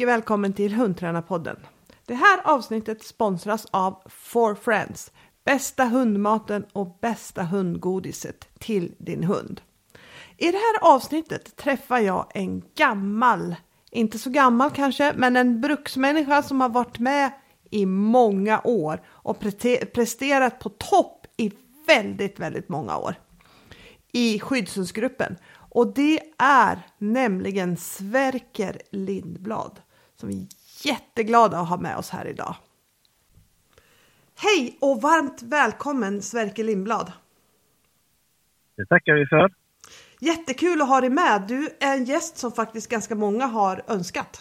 [0.00, 1.56] mycket välkommen till Hundtränarpodden.
[2.06, 5.12] Det här avsnittet sponsras av For Friends,
[5.44, 9.60] bästa hundmaten och bästa hundgodiset till din hund.
[10.36, 13.56] I det här avsnittet träffar jag en gammal,
[13.90, 17.30] inte så gammal kanske, men en bruksmänniska som har varit med
[17.70, 19.40] i många år och
[19.92, 21.52] presterat på topp i
[21.86, 23.14] väldigt, väldigt många år
[24.12, 25.36] i skyddshundsgruppen.
[25.52, 29.80] Och det är nämligen Sverker Lindblad
[30.20, 30.46] som vi är
[30.86, 32.54] jätteglada att ha med oss här idag.
[34.36, 37.12] Hej och varmt välkommen Sverker Lindblad.
[38.76, 39.50] Det tackar vi för.
[40.20, 41.44] Jättekul att ha dig med.
[41.48, 44.40] Du är en gäst som faktiskt ganska många har önskat.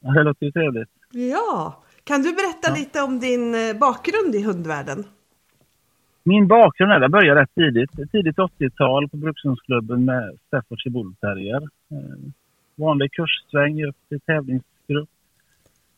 [0.00, 0.90] Det låter ju trevligt.
[1.10, 2.74] Ja, kan du berätta ja.
[2.74, 5.04] lite om din eh, bakgrund i hundvärlden?
[6.22, 7.90] Min bakgrund är, jag började rätt tidigt.
[8.12, 11.62] Tidigt 80-tal på Brukshundsklubben med Staffordshire Bull Terrier.
[11.62, 12.32] Eh,
[12.80, 15.08] vanlig kurssväng upp till tävlingsgrupp.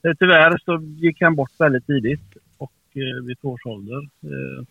[0.02, 4.02] Eh, tyvärr så gick han bort väldigt tidigt och eh, vid två års ålder.
[4.22, 4.64] Eh,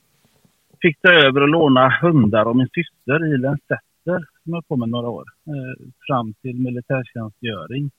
[0.82, 4.90] fick ta över och låna hundar av min syster Ilen Setter som jag på med
[4.90, 5.26] några år.
[5.48, 7.92] Eh, fram till militärtjänstgöring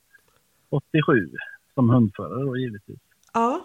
[0.70, 1.30] 87
[1.74, 2.98] som hundförare då givetvis.
[3.34, 3.60] Ja.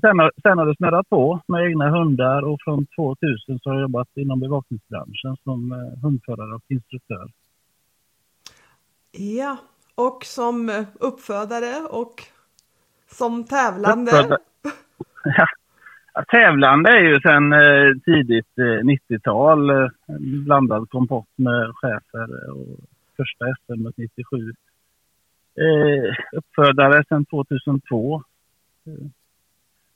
[0.00, 3.74] Sen har, sen har det snurrat på med egna hundar och från 2000 så har
[3.74, 7.30] jag jobbat inom bevakningsbranschen som eh, hundförare och instruktör.
[9.12, 9.58] Ja,
[9.94, 12.22] och som eh, uppfödare och
[13.10, 14.10] som tävlande.
[14.10, 14.38] Uppfödare.
[16.16, 19.70] Ja, tävlande är ju sedan eh, tidigt eh, 90-tal.
[19.70, 22.66] Eh, blandad kompott med chefer och
[23.16, 24.54] första SM 97.
[25.54, 28.22] Eh, uppfödare sedan 2002.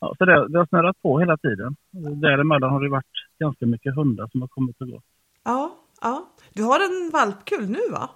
[0.01, 1.77] Ja, så det, det har snurrat på hela tiden.
[2.21, 3.07] Däremellan har det varit
[3.39, 5.05] ganska mycket hundar som har kommit och gått.
[5.45, 6.29] Ja, ja.
[6.53, 8.11] Du har en valpkull nu va?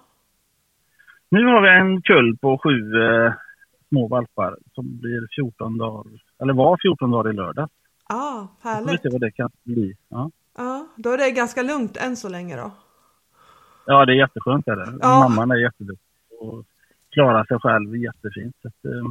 [1.35, 3.33] Nu har vi en kull på sju eh,
[3.89, 6.05] små valpar som blir 14 dagar,
[6.41, 7.69] eller var 14 dagar i lördag.
[8.09, 8.87] Ja, härligt.
[8.93, 9.95] Vi får se vad det kan bli.
[10.09, 10.31] Ja.
[10.57, 12.71] ja, då är det ganska lugnt än så länge då?
[13.85, 14.67] Ja, det är jätteskönt.
[14.67, 14.97] Är det.
[15.01, 15.19] Ja.
[15.19, 16.07] Mamman är jätteduktig
[16.39, 16.65] och
[17.09, 18.55] klarar sig själv jättefint.
[18.61, 19.03] Så att, eh,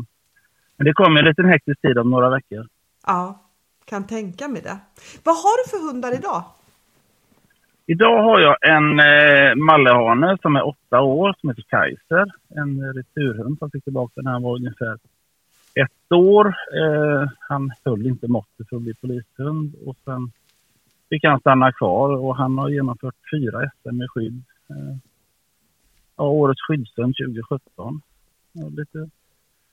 [0.77, 2.67] men det kommer en liten hektisk tid om några veckor.
[3.07, 3.43] Ja,
[3.85, 4.79] kan tänka mig det.
[5.25, 6.45] Vad har du för hundar idag?
[7.87, 12.33] Idag har jag en eh, mallehane som är åtta år som heter Kaiser.
[12.49, 14.99] En eh, returhund som fick tillbaka när han var ungefär
[15.75, 16.47] ett år.
[16.47, 20.33] Eh, han höll inte måttet för att bli polishund och sen
[21.09, 24.43] fick han stanna kvar och han har genomfört fyra SM med skydd.
[24.71, 24.97] Eh,
[26.17, 28.01] ja, årets skyddshund 2017.
[28.53, 29.11] Ja, lite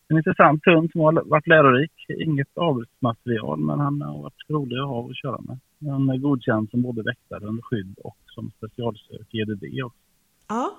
[0.10, 1.92] en intressant hund som har varit lärorik.
[2.10, 5.58] Inget avelsmaterial, men han har varit rolig att ha att köra med.
[5.92, 10.00] Han är godkänd som både väktare skydd och som specialsök i EDD också.
[10.48, 10.72] Ja.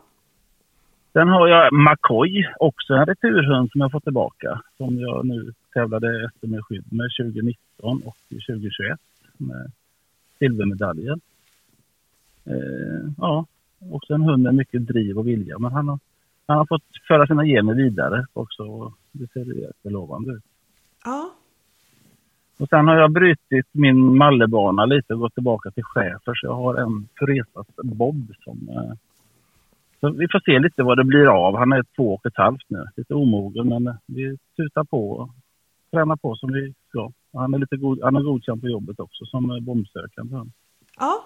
[1.13, 4.63] Sen har jag McCoy, också en returhund som jag fått tillbaka.
[4.77, 9.01] Som jag nu tävlade SM med skydd med 2019 och 2021
[9.37, 9.73] med
[10.39, 11.19] silvermedaljer.
[12.45, 13.47] Eh, ja,
[13.91, 15.59] också en hund med mycket driv och vilja.
[15.59, 15.99] Men han har,
[16.51, 20.45] han har fått föra sina gener vidare också det ser jättelovande ut.
[21.05, 21.31] Ja.
[22.59, 26.55] Och sen har jag brutit min mallebana lite och gått tillbaka till chefer så jag
[26.55, 28.69] har en Furesas Bob som...
[28.69, 28.93] Eh,
[30.01, 31.57] så vi får se lite vad det blir av.
[31.57, 32.85] Han är två och ett halvt nu.
[32.97, 35.31] Lite omogen men vi tutar på och
[35.91, 37.13] tränar på som vi ska.
[37.33, 40.37] Han är lite god, han är godkänd på jobbet också som bombsökande.
[40.99, 41.25] Ja,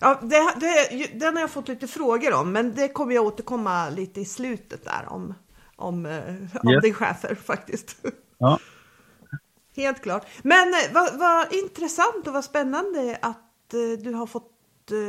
[0.00, 3.90] Ja, det, det, den har jag fått lite frågor om, men det kommer jag återkomma
[3.90, 5.34] lite i slutet där om
[5.82, 6.82] om, eh, om yes.
[6.82, 8.06] din chefer faktiskt.
[8.38, 8.58] Ja.
[9.76, 10.26] Helt klart.
[10.42, 14.48] Men eh, vad, vad intressant och vad spännande att eh, du har fått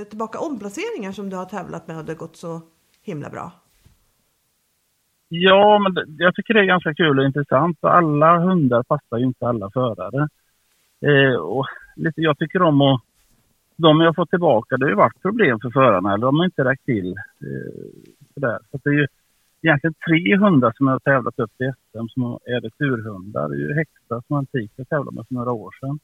[0.09, 2.62] tillbaka omplaceringar som du har tävlat med och det har gått så
[3.03, 3.51] himla bra.
[5.27, 7.77] Ja, men jag tycker det är ganska kul och intressant.
[7.81, 10.27] Alla hundar passar ju inte alla förare.
[11.01, 11.65] Eh, och
[11.95, 13.01] lite, jag tycker om att...
[13.75, 16.13] De jag fått tillbaka, det har ju varit problem för förarna.
[16.13, 17.11] Eller de har inte räckt till.
[17.11, 18.59] Eh, sådär.
[18.71, 19.07] Så det är ju
[19.61, 23.49] egentligen tre hundar som jag har tävlat upp i SM som är returhundar.
[23.49, 25.99] Det är ju Hexa som Antika tävlade med för några år sedan.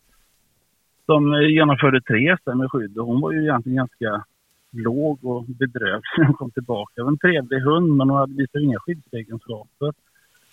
[1.06, 4.24] De eh, genomförde tre SM med skydd och hon var ju egentligen ganska
[4.72, 6.94] låg och bedrövd när hon kom tillbaka.
[6.96, 9.94] Det var en trevlig hund men hon hade visat inga skyddsegenskaper.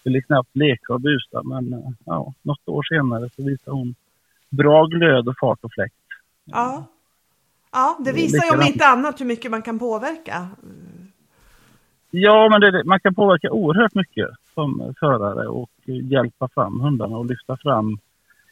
[0.05, 3.95] Ville knappt leka och busa men eh, ja, något år senare så visade hon
[4.51, 5.95] bra glöd och fart och fläkt.
[6.45, 6.87] Ja,
[7.77, 10.49] ja det visar ju om inte annat hur mycket man kan påverka
[12.11, 17.27] Ja, men det, man kan påverka oerhört mycket som förare och hjälpa fram hundarna och
[17.27, 17.99] lyfta fram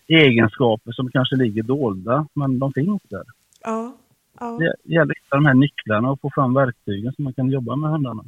[0.06, 3.24] egenskaper som kanske ligger dolda, men de finns där.
[3.62, 3.96] Ja.
[4.40, 4.58] ja.
[4.60, 7.76] Det gäller att hitta de här nycklarna och få fram verktygen så man kan jobba
[7.76, 8.24] med hundarna.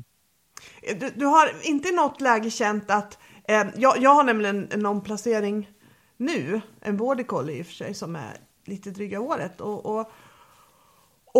[1.00, 4.86] Du, du har inte i något läge känt att, eh, jag, jag har nämligen en
[4.86, 5.68] omplacering
[6.16, 10.12] nu, en border collie i och för sig som är lite dryga året och, och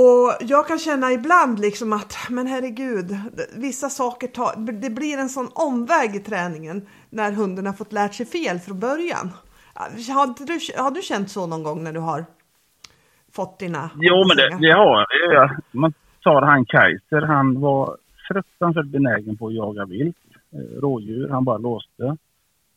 [0.03, 3.17] och jag kan känna ibland liksom att, men herregud,
[3.57, 8.15] vissa saker tar, det blir en sån omväg i träningen när hunden har fått lärt
[8.15, 9.31] sig fel från början.
[10.15, 12.25] Har du, har du känt så någon gång när du har
[13.33, 13.91] fått dina...
[13.95, 15.51] Jo, men det, det har jag.
[15.71, 17.97] Man tar han Kaiser, han var
[18.29, 20.17] fruktansvärt benägen på att jaga vilt,
[20.53, 22.17] eh, rådjur, han bara låste.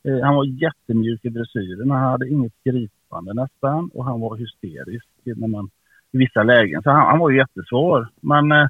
[0.03, 5.07] Eh, han var jättemjuk i dressyren, han hade inget gripande nästan och han var hysterisk
[5.23, 5.69] när man
[6.11, 6.81] i vissa lägen.
[6.83, 8.07] Så han, han var ju jättesvår.
[8.21, 8.67] Men eh,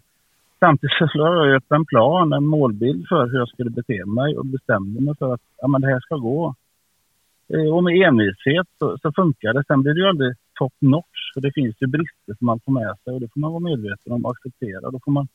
[0.59, 4.37] samtidigt så la jag upp en plan, en målbild för hur jag skulle bete mig
[4.37, 6.55] och bestämde mig för att ja, men det här ska gå.
[7.53, 9.63] Eh, och med envishet så, så funkar det.
[9.67, 11.33] Sen blir det ju aldrig top notch.
[11.33, 13.63] För det finns ju brister som man får med sig och det får man vara
[13.63, 14.91] medveten om och acceptera.
[14.91, 15.27] Då får man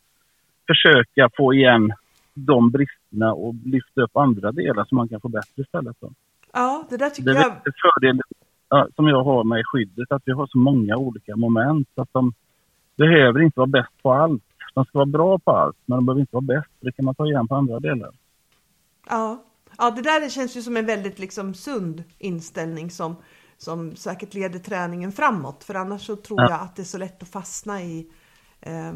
[0.66, 1.92] försöka få igen
[2.34, 5.96] de bristerna och lyfta upp andra delar som man kan få bättre istället.
[6.00, 6.10] Då.
[6.52, 7.52] Ja, det där tycker det jag...
[8.00, 8.18] Det är
[8.96, 11.88] som jag har med skyddet, att vi har så många olika moment.
[11.94, 12.32] Att de
[12.96, 14.42] behöver inte vara bäst på allt.
[14.74, 16.70] De ska vara bra på allt, men de behöver inte vara bäst.
[16.80, 18.10] Det kan man ta igen på andra delar.
[19.08, 19.44] Ja,
[19.78, 23.16] ja det där känns ju som en väldigt liksom sund inställning som,
[23.56, 25.64] som säkert leder träningen framåt.
[25.64, 26.50] För annars så tror ja.
[26.50, 28.06] jag att det är så lätt att fastna i,
[28.60, 28.92] eh,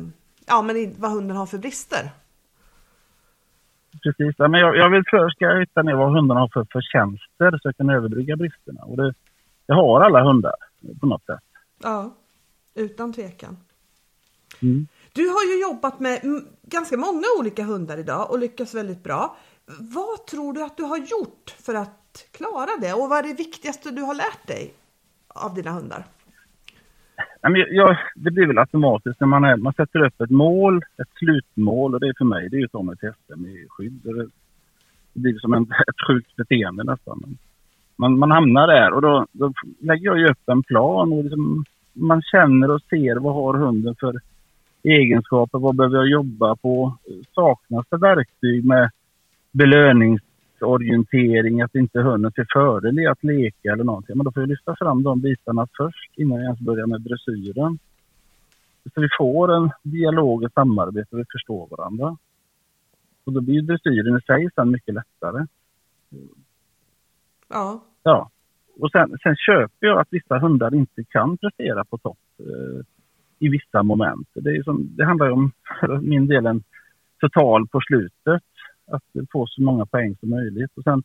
[0.46, 2.10] ja, men i vad hunden har för brister.
[4.02, 6.66] Precis, ja, men jag, jag vill först ska jag hitta ner vad hundarna har för
[6.72, 8.82] förtjänster så jag kan överbrygga bristerna.
[8.82, 9.14] Och det,
[9.68, 10.54] det har alla hundar
[11.00, 11.40] på något sätt.
[11.82, 12.14] Ja,
[12.74, 13.56] utan tvekan.
[14.62, 14.86] Mm.
[15.12, 16.20] Du har ju jobbat med
[16.62, 19.36] ganska många olika hundar idag och lyckats väldigt bra.
[19.80, 23.34] Vad tror du att du har gjort för att klara det och vad är det
[23.34, 24.74] viktigaste du har lärt dig
[25.28, 26.04] av dina hundar?
[27.70, 31.94] Ja, det blir väl automatiskt när man, är, man sätter upp ett mål, ett slutmål
[31.94, 34.00] och det är för mig det är ju mig till SM i skydd.
[35.12, 37.38] Det blir som en, ett sjukt beteende nästan
[37.98, 41.64] man, man hamnar där och då, då lägger jag ju upp en plan och liksom,
[41.92, 44.20] man känner och ser vad har hunden för
[44.82, 46.98] egenskaper, vad behöver jag jobba på?
[47.34, 48.90] Saknas det verktyg med
[49.52, 54.16] belöningsorientering, att inte hunden ser fördel i att leka eller någonting.
[54.16, 57.78] Men då får jag lyfta fram de bitarna först innan jag ens börjar med dressyren.
[58.94, 62.16] Så vi får en dialog, ett samarbete och vi förstår varandra.
[63.24, 65.46] Och då blir dressyren i sig sen mycket lättare.
[67.48, 67.84] Ja.
[68.02, 68.30] Ja.
[68.80, 72.84] Och sen, sen köper jag att vissa hundar inte kan prestera på topp eh,
[73.38, 74.28] i vissa moment.
[74.34, 76.62] Det, är som, det handlar om, för min del, en
[77.20, 78.42] total på slutet.
[78.90, 79.02] Att
[79.32, 80.70] få så många poäng som möjligt.
[80.76, 81.02] Och sen,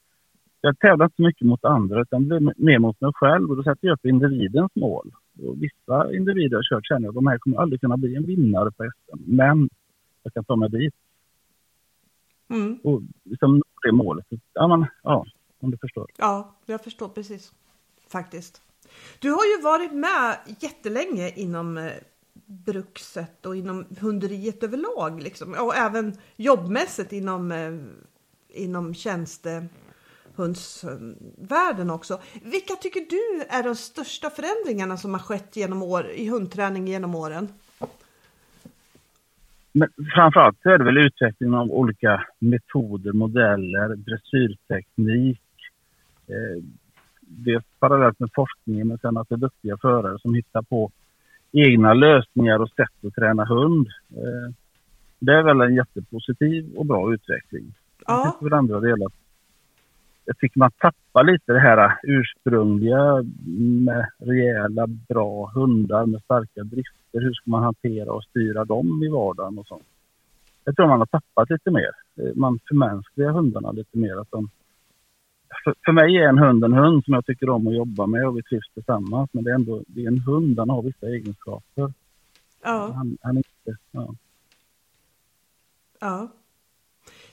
[0.62, 3.64] jag tävlar inte så mycket mot andra utan blir mer mot mig själv och då
[3.64, 5.12] sätter jag upp individens mål.
[5.44, 8.72] Och vissa individer jag kört känner jag de här kommer aldrig kunna bli en vinnare
[8.72, 9.20] på SM.
[9.26, 9.70] Men
[10.24, 10.94] jag kan ta mig dit.
[12.50, 12.80] Mm.
[12.84, 14.26] Och liksom det målet.
[14.54, 15.26] Ja, man, ja,
[15.64, 16.12] om du förstår.
[16.18, 17.52] Ja, jag förstår precis.
[18.08, 18.62] Faktiskt.
[19.20, 21.92] Du har ju varit med jättelänge inom eh,
[22.46, 25.54] brukset och inom hunderiet överlag liksom.
[25.54, 27.74] och även jobbmässigt inom, eh,
[28.50, 32.22] inom tjänstehundsvärlden också.
[32.44, 37.16] Vilka tycker du är de största förändringarna som har skett genom år, i hundträning genom
[37.16, 37.50] åren?
[39.72, 45.43] Men framförallt så är det väl utvecklingen av olika metoder, modeller, dressyrteknik,
[46.28, 46.64] eh,
[47.20, 50.92] dels parallellt med forskningen men sen att det är duktiga förare som hittar på
[51.52, 53.88] egna lösningar och sätt att träna hund.
[54.10, 54.54] Eh,
[55.20, 57.74] det är väl en jättepositiv och bra utveckling.
[58.08, 58.38] Ja.
[58.42, 59.10] Jag andra delar
[60.26, 63.24] jag tycker man tappar lite det här ursprungliga
[63.86, 67.22] med rejäla, bra hundar med starka drifter.
[67.22, 69.84] Hur ska man hantera och styra dem i vardagen och sånt.
[70.64, 71.92] Jag tror man har tappat lite mer.
[72.16, 74.22] Eh, man förmänskligar hundarna lite mer.
[74.22, 74.50] Att de
[75.64, 78.28] för, för mig är en hund en hund som jag tycker om att jobba med
[78.28, 79.30] och vi trivs tillsammans.
[79.34, 81.94] Men det är ändå det är en hund, han har vissa egenskaper.
[82.64, 82.92] Ja.
[82.96, 84.16] Han, han inte, ja.
[86.00, 86.32] ja.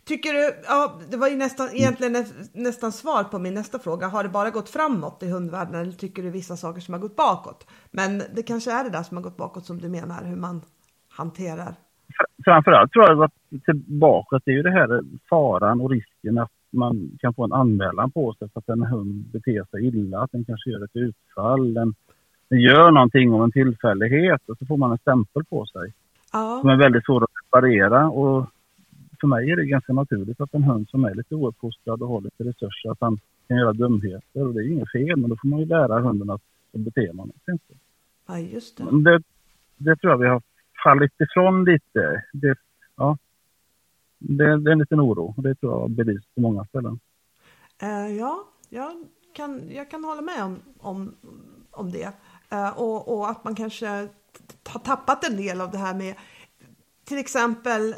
[0.05, 4.09] Tycker du, ja det var ju nästan, egentligen nästan svar på min nästa fråga.
[4.09, 7.17] Har det bara gått framåt i hundvärlden eller tycker du vissa saker som har gått
[7.17, 7.67] bakåt?
[7.91, 10.63] Men det kanske är det där som har gått bakåt som du menar, hur man
[11.09, 11.75] hanterar.
[12.45, 17.11] Framförallt tror jag att tillbaka det är ju det här faran och risken att man
[17.21, 20.45] kan få en anmälan på sig för att en hund beter sig illa, att den
[20.45, 21.95] kanske gör ett utfall, den,
[22.49, 25.93] den gör någonting om en tillfällighet och så får man en stämpel på sig.
[26.33, 26.59] Ja.
[26.61, 28.47] Som är väldigt svår att reparera och
[29.21, 32.21] för mig är det ganska naturligt att en hund som är lite ouppfostrad och har
[32.21, 35.49] lite resurser, att han kan göra dumheter och det är inget fel men då får
[35.49, 37.75] man ju lära hunden att bete man sig inte.
[38.29, 38.85] Ja, just det.
[39.11, 39.23] det.
[39.77, 40.43] Det tror jag vi har
[40.85, 42.25] fallit ifrån lite.
[42.33, 42.55] Det,
[42.97, 43.19] ja.
[44.21, 47.01] Det, det är en liten oro och det tror jag bevis på många ställen.
[47.83, 48.93] Uh, ja, jag
[49.33, 51.15] kan, jag kan hålla med om, om,
[51.71, 52.13] om det.
[52.53, 53.87] Uh, och, och att man kanske
[54.67, 56.15] har tappat en del av det här med
[57.05, 57.95] till exempel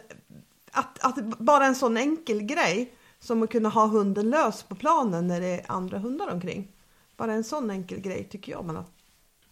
[0.72, 5.26] att, att bara en sån enkel grej som att kunna ha hunden lös på planen
[5.26, 6.72] när det är andra hundar omkring.
[7.16, 8.84] Bara en sån enkel grej tycker jag man har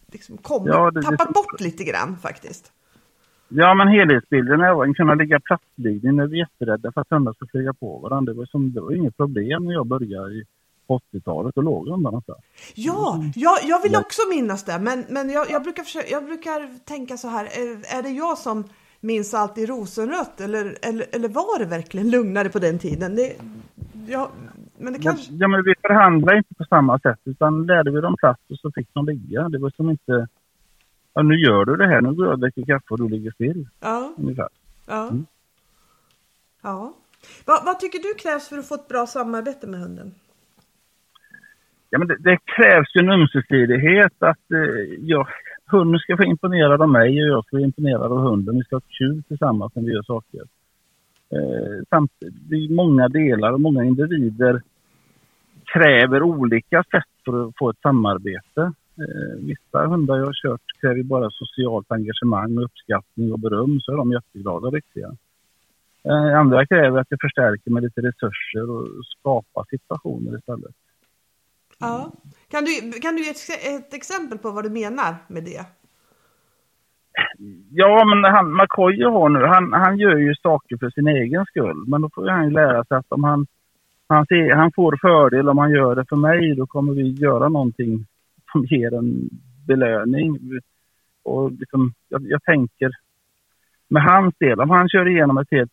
[0.07, 2.71] liksom kommit, ja, det, tappat det, bort lite grann faktiskt.
[3.53, 5.39] Ja, men helhetsbilden är att kunna ligga
[5.75, 8.33] när vi är jätterädda för att hundar ska flyga på varandra.
[8.33, 10.43] Det var, som, det var inget problem när jag började i
[10.87, 12.35] 80-talet och låg hundarna där.
[12.75, 16.85] Ja, jag, jag vill också minnas det, men, men jag, jag, brukar försöka, jag brukar
[16.85, 18.63] tänka så här, är, är det jag som
[19.01, 23.15] minns allt i rosenrött eller, eller, eller var det verkligen lugnare på den tiden?
[23.15, 23.33] Det,
[24.07, 24.31] ja,
[24.77, 25.33] men det kanske...
[25.33, 28.71] ja, men vi förhandlade inte på samma sätt utan lärde vi dem plats och så
[28.71, 29.49] fick de ligga.
[29.49, 30.27] Det var som inte,
[31.13, 33.31] ja, nu gör du det här, nu går jag och dricker kaffe och du ligger
[33.31, 33.67] still.
[33.79, 34.13] Ja.
[34.17, 34.49] Ungefär.
[34.87, 35.07] Ja.
[35.09, 35.25] Mm.
[36.61, 36.93] ja.
[37.45, 40.11] Vad, vad tycker du krävs för att få ett bra samarbete med hunden?
[41.89, 45.27] Ja, men det, det krävs ju en ömsesidighet att eh, jag,
[45.65, 48.55] hunden ska få imponerad av mig och jag ska vara imponerad av hunden.
[48.55, 50.41] Vi ska ha kul tillsammans när vi gör saker.
[51.33, 54.61] Eh, samtidigt, det är många delar och många individer
[55.73, 58.73] kräver olika sätt för att få ett samarbete.
[59.01, 63.97] Eh, vissa hundar jag har kört kräver bara socialt engagemang, uppskattning och beröm så är
[63.97, 65.15] de jätteglada och riktiga.
[66.03, 70.75] Eh, andra kräver att jag förstärker med lite resurser och skapar situationer istället.
[71.79, 72.11] Ja.
[72.51, 75.65] Kan du, kan du ge ett, ett exempel på vad du menar med det?
[77.71, 81.83] Ja, men han, McCoy har nu, han, han gör ju saker för sin egen skull.
[81.87, 83.47] Men då får han ju lära sig att om han,
[84.07, 87.49] han, ser, han får fördel om han gör det för mig, då kommer vi göra
[87.49, 88.05] någonting
[88.51, 89.29] som ger en
[89.67, 90.39] belöning.
[91.23, 92.91] Och liksom, jag, jag tänker,
[93.87, 95.71] med hans del, om han kör igenom ett helt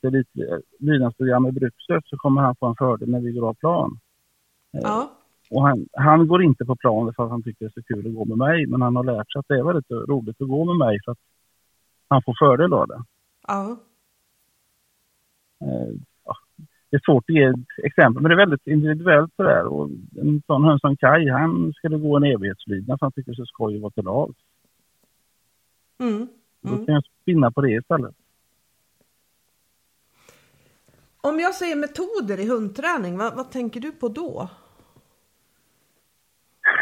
[0.78, 3.99] lydnadsprogram i Bruksöt så kommer han få en fördel när vi går av plan.
[4.70, 5.12] Ja.
[5.50, 8.06] Och han, han går inte på planen för att han tycker det är så kul
[8.06, 10.49] att gå med mig, men han har lärt sig att det är väldigt roligt att
[10.49, 11.18] gå med mig för att
[12.08, 13.02] han får fördel av det.
[13.47, 13.76] Ja.
[16.90, 19.64] Det är svårt att ge ett exempel, men det är väldigt individuellt det där.
[19.64, 23.35] Och en sån hund som Kai, han skulle gå en evighetslydnad för han tycker det
[23.35, 24.35] är så skoj att vara till lag.
[26.00, 26.14] Mm.
[26.14, 26.28] Mm.
[26.61, 28.14] Då kan jag spinna på det istället.
[31.21, 34.49] Om jag säger metoder i hundträning, vad, vad tänker du på då?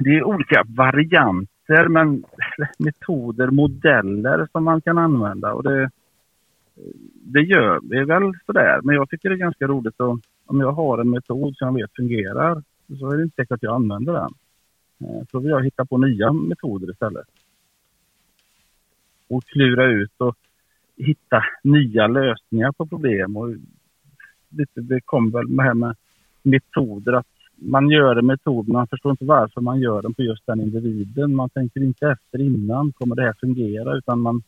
[0.01, 2.25] det är olika varianter, men
[2.79, 5.53] metoder, modeller som man kan använda.
[5.53, 5.91] Och det,
[7.13, 8.81] det gör vi väl sådär.
[8.83, 11.75] Men jag tycker det är ganska roligt att om jag har en metod som jag
[11.75, 12.63] vet fungerar
[12.99, 14.31] så är det inte säkert att jag använder den.
[15.01, 17.27] Eh, så vill jag hitta på nya metoder istället.
[19.29, 20.37] Och klura ut och
[20.97, 23.37] hitta nya lösningar på problem.
[23.37, 23.55] Och
[24.49, 25.97] lite, det kom väl med, här med
[26.43, 30.23] metoder att man gör en metod, men man förstår inte varför man gör den på
[30.23, 31.35] just den individen.
[31.35, 33.97] Man tänker inte efter innan, kommer det här fungera?
[33.97, 34.43] Utan man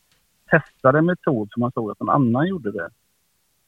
[0.50, 2.88] testar en metod för man såg att någon annan gjorde det.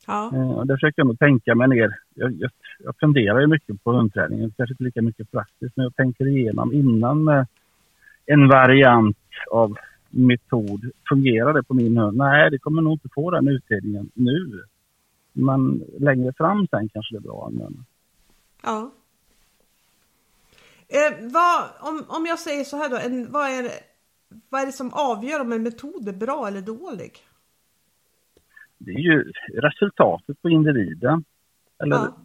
[0.07, 0.31] Ja.
[0.35, 1.99] Eh, och det försöker jag tänka mig ner.
[2.15, 5.97] Jag, jag, jag funderar ju mycket på hundträningen, kanske inte lika mycket praktiskt, men jag
[5.97, 7.47] tänker igenom innan med
[8.27, 9.17] en variant
[9.51, 9.77] av
[10.11, 10.91] metod.
[11.09, 12.17] Fungerar det på min hund?
[12.17, 14.63] Nej, det kommer nog inte få den utdelningen nu.
[15.33, 17.79] Men längre fram sen kanske det är bra att använda.
[18.63, 18.91] Ja.
[20.89, 23.71] Eh, vad, om, om jag säger så här då, en, vad, är,
[24.49, 27.13] vad är det som avgör om en metod är bra eller dålig?
[28.79, 31.25] Det är ju resultatet på individen.
[31.83, 32.17] Eller ja.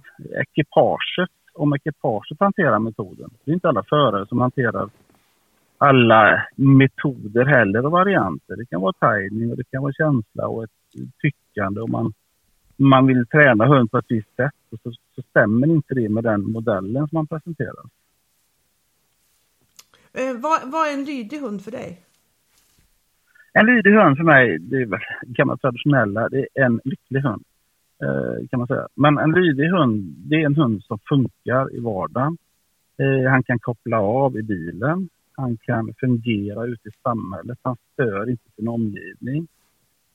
[0.42, 3.30] ekipaget, om ekipaget hanterar metoden.
[3.44, 4.90] Det är inte alla förare som hanterar
[5.78, 8.56] alla metoder heller och varianter.
[8.56, 10.70] Det kan vara timing och det kan vara känsla och ett
[11.22, 12.14] tyckande och man,
[12.76, 16.24] man vill träna hund på ett visst sätt och så, så stämmer inte det med
[16.24, 17.86] den modellen som man presenterar.
[20.18, 22.02] Eh, vad, vad, är en lydig hund för dig?
[23.54, 27.44] En lydig hund för mig, det är väl gamla traditionella, det är en lycklig hund.
[28.04, 28.88] Eh, kan man säga.
[28.96, 32.38] Men en lydig hund, det är en hund som funkar i vardagen.
[32.98, 35.10] Eh, han kan koppla av i bilen.
[35.32, 37.60] Han kan fungera ute i samhället.
[37.62, 39.48] Han stör inte sin omgivning.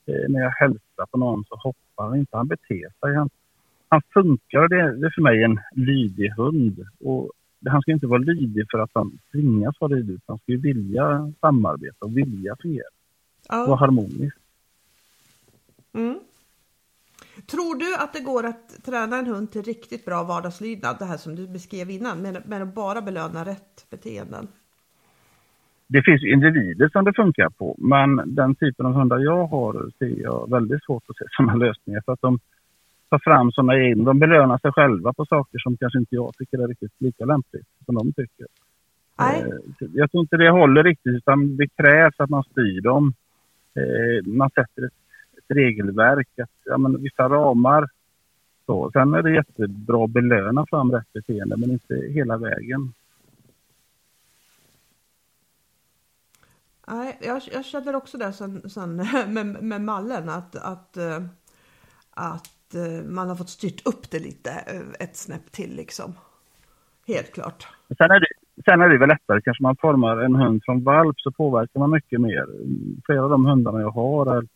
[0.06, 3.14] Eh, när jag hälsar på någon så hoppar han inte, han beter sig.
[3.14, 3.30] Han,
[3.88, 6.86] han funkar, det, det är för mig en lydig hund.
[7.00, 7.32] Och
[7.66, 10.20] han ska inte vara lydig för att han tvingas vara lydig.
[10.26, 12.88] Han ska ju vilja samarbeta och vilja fungera.
[13.48, 13.64] Ja.
[13.66, 14.36] Vara harmonisk.
[15.92, 16.18] Mm.
[17.46, 21.16] Tror du att det går att träna en hund till riktigt bra vardagslydnad, det här
[21.16, 24.48] som du beskrev innan, med, med att bara belöna rätt beteenden?
[25.86, 30.22] Det finns individer som det funkar på, men den typen av hundar jag har ser
[30.22, 32.02] jag väldigt svårt att se sådana lösningar.
[32.04, 32.38] För att de,
[33.10, 34.04] ta fram sådana egna.
[34.04, 37.66] De belönar sig själva på saker som kanske inte jag tycker är riktigt lika lämpligt
[37.86, 38.46] som de tycker.
[39.18, 39.40] Nej.
[39.40, 43.14] Eh, jag tror inte det håller riktigt utan det krävs att man styr dem.
[43.74, 44.92] Eh, man sätter ett,
[45.38, 47.88] ett regelverk, att, ja, men, vissa ramar.
[48.66, 48.90] Så.
[48.92, 52.92] Sen är det jättebra att belöna fram rätt beteende men inte hela vägen.
[56.88, 61.22] Nej, jag, jag känner också det sen, sen med, med mallen att, att, eh,
[62.70, 66.12] att eh, man har fått styrt upp det lite eh, ett snäpp till liksom.
[67.06, 67.68] Helt klart.
[67.96, 68.26] Sen är, det,
[68.64, 71.90] sen är det väl lättare, kanske man formar en hund från valp så påverkar man
[71.90, 72.46] mycket mer.
[73.06, 74.46] Flera av de hundarna jag har är,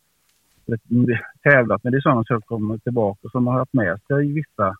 [1.43, 4.75] tävlat med, det är sådana som kommer tillbaka som har haft med sig vissa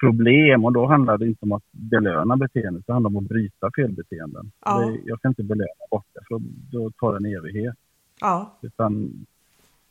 [0.00, 3.70] problem och då handlar det inte om att belöna beteendet, det handlar om att bryta
[3.76, 4.50] felbeteenden.
[4.64, 4.92] Ja.
[5.04, 6.40] Jag kan inte belöna bort det, för
[6.72, 7.74] då tar det en evighet.
[8.20, 9.26] Ja, Utan,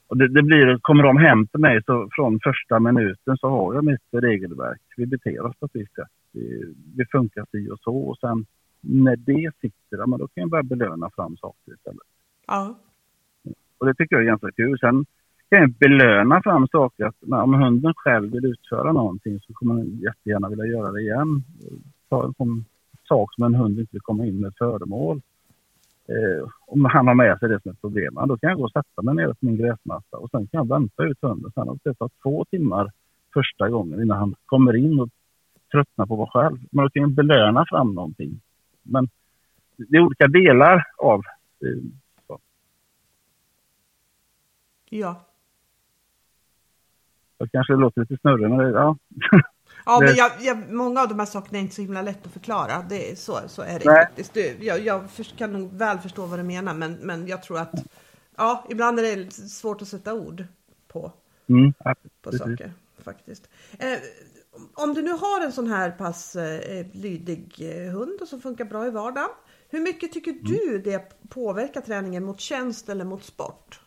[0.10, 3.74] och det, det blir, kommer de hem till mig så från första minuten så har
[3.74, 4.82] jag mitt regelverk.
[4.98, 6.08] Vi beter oss på ett visst sätt.
[6.32, 8.46] Vi, vi funkar si och så och sen
[8.82, 12.08] när det sitter, ja, men då kan jag börja belöna fram saker istället.
[12.48, 12.80] ja,
[13.78, 14.80] Och det tycker jag är ganska kul.
[14.80, 15.06] Sen
[15.50, 17.06] kan jag belöna fram saker.
[17.06, 21.02] Att, när, om hunden själv vill utföra någonting så kommer den jättegärna vilja göra det
[21.02, 21.44] igen.
[22.10, 22.66] Ta en sån
[23.08, 25.22] sak som en hund inte vill komma in med föremål.
[26.10, 28.72] Eh, om han har med sig det som ett problem, då kan jag gå och
[28.72, 31.52] sätta mig nere på min gräsmatta och sen kan jag vänta ut hunden.
[31.52, 32.92] Sen har det tar två timmar
[33.34, 35.10] första gången innan han kommer in och
[35.72, 36.58] tröttnar på att vara själv.
[36.72, 38.42] Men då kan jag belöna fram någonting.
[38.84, 39.10] Men
[39.78, 41.20] det är olika delar av
[41.66, 41.84] eh,
[42.28, 42.40] så.
[44.90, 45.26] ja.
[47.38, 48.98] Jag kanske låter lite snurrig, men det, ja.
[49.90, 52.34] Ja, men jag, jag, många av de här sakerna är inte så himla lätt att
[52.34, 52.86] förklara.
[52.90, 54.06] Det är, så, så är det Nej.
[54.06, 54.34] faktiskt.
[54.34, 57.74] Det, jag jag kan nog väl förstå vad du menar, men, men jag tror att
[58.38, 60.46] ja, ibland är det svårt att sätta ord
[60.88, 61.12] på,
[61.50, 61.74] Mm,
[62.22, 62.74] på saker
[63.04, 63.50] faktiskt.
[63.80, 63.98] Eh,
[64.74, 68.66] om du nu har en sån här pass eh, lydig eh, hund och som funkar
[68.66, 69.30] bra i vardagen.
[69.70, 70.44] Hur mycket tycker Mm.
[70.44, 73.80] du det påverkar träningen mot tjänst eller mot sport?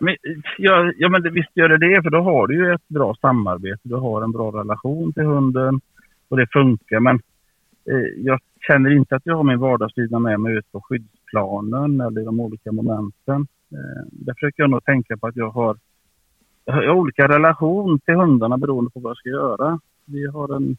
[0.00, 0.16] Men,
[0.58, 3.80] ja, ja, men visst gör det det, för då har du ju ett bra samarbete.
[3.82, 5.80] Du har en bra relation till hunden
[6.28, 7.00] och det funkar.
[7.00, 7.16] Men
[7.90, 12.20] eh, jag känner inte att jag har min vardagslydnad med mig ut på skyddsplanen eller
[12.20, 13.46] i de olika momenten.
[13.72, 15.76] Eh, där försöker jag nog tänka på att jag har,
[16.64, 19.80] jag har olika relation till hundarna beroende på vad jag ska göra.
[20.04, 20.76] Vi har en,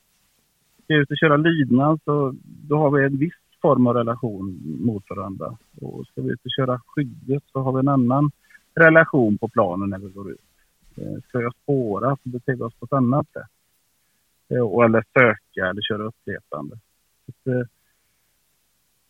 [0.84, 4.60] ska jag ut och köra lydnad så då har vi en viss form av relation
[4.86, 5.58] mot varandra.
[5.82, 8.32] Och ska vi ut och köra skyddet så har vi en annan
[8.75, 10.39] relation på planen när vi går ut.
[10.97, 13.51] Eh, ska jag spåra så beter vi oss på ett annat sätt.
[14.49, 16.75] Eh, eller söka eller köra uppletande.
[17.43, 17.65] Så eh,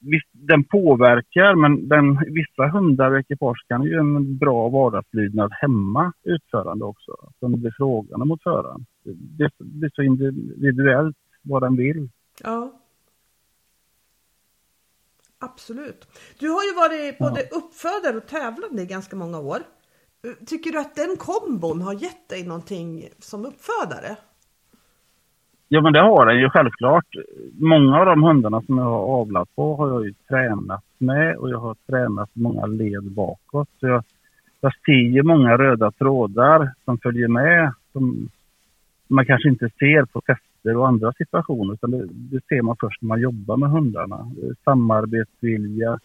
[0.02, 6.14] Visst, den påverkar men den, vissa hundar och ekipage kan ju en bra vardagslydnad hemma
[6.24, 7.12] utförande också.
[7.12, 8.86] Att det blir frågande mot föraren.
[9.04, 12.10] Det det blir så individuellt vad den vill.
[12.44, 12.79] Ja.
[15.40, 16.08] Absolut.
[16.40, 19.60] Du har ju varit både uppfödare och tävlande i ganska många år.
[20.48, 24.18] Tycker du att den kombon har gett dig någonting som uppfödare?
[25.68, 27.06] Ja men det har den ju självklart.
[27.60, 31.50] Många av de hundarna som jag har avlat på har jag ju tränat med och
[31.50, 33.70] jag har tränat många led bakåt.
[33.80, 34.04] Så jag,
[34.62, 38.30] jag ser ju många röda trådar som följer med som
[39.08, 40.22] man kanske inte ser på
[40.60, 44.16] tester och andra situationer utan det, det ser man först när man jobbar med hundarna.
[44.16, 46.00] Eh, samarbetsvilja,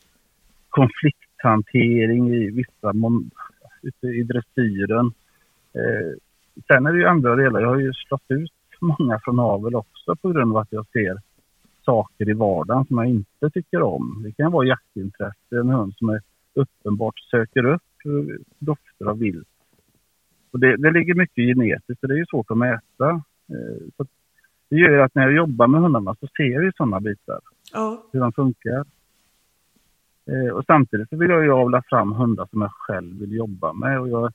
[0.69, 2.93] konflikthantering i vissa
[3.83, 5.07] ute i dressyren.
[5.75, 6.19] Eh,
[6.67, 7.61] sen är det ju andra delar.
[7.61, 11.19] Jag har ju slått ut många från avel också på grund av att jag ser
[11.85, 14.23] saker i vardagen som jag inte tycker om.
[14.25, 16.21] Det kan vara jaktintresse, en hund som är
[16.55, 19.49] uppenbart söker upp eh, dofter av vilt.
[20.53, 23.11] Och det, det ligger mycket genetiskt och det är ju svårt att mäta.
[23.49, 24.07] Eh, Så
[24.75, 27.41] det gör att när jag jobbar med hundarna så ser jag ju sådana bitar
[27.73, 28.03] Ja.
[28.13, 28.85] hur de funkar.
[30.27, 33.73] Eh, och samtidigt så vill jag ju avla fram hundar som jag själv vill jobba
[33.73, 34.01] med.
[34.01, 34.33] Och jag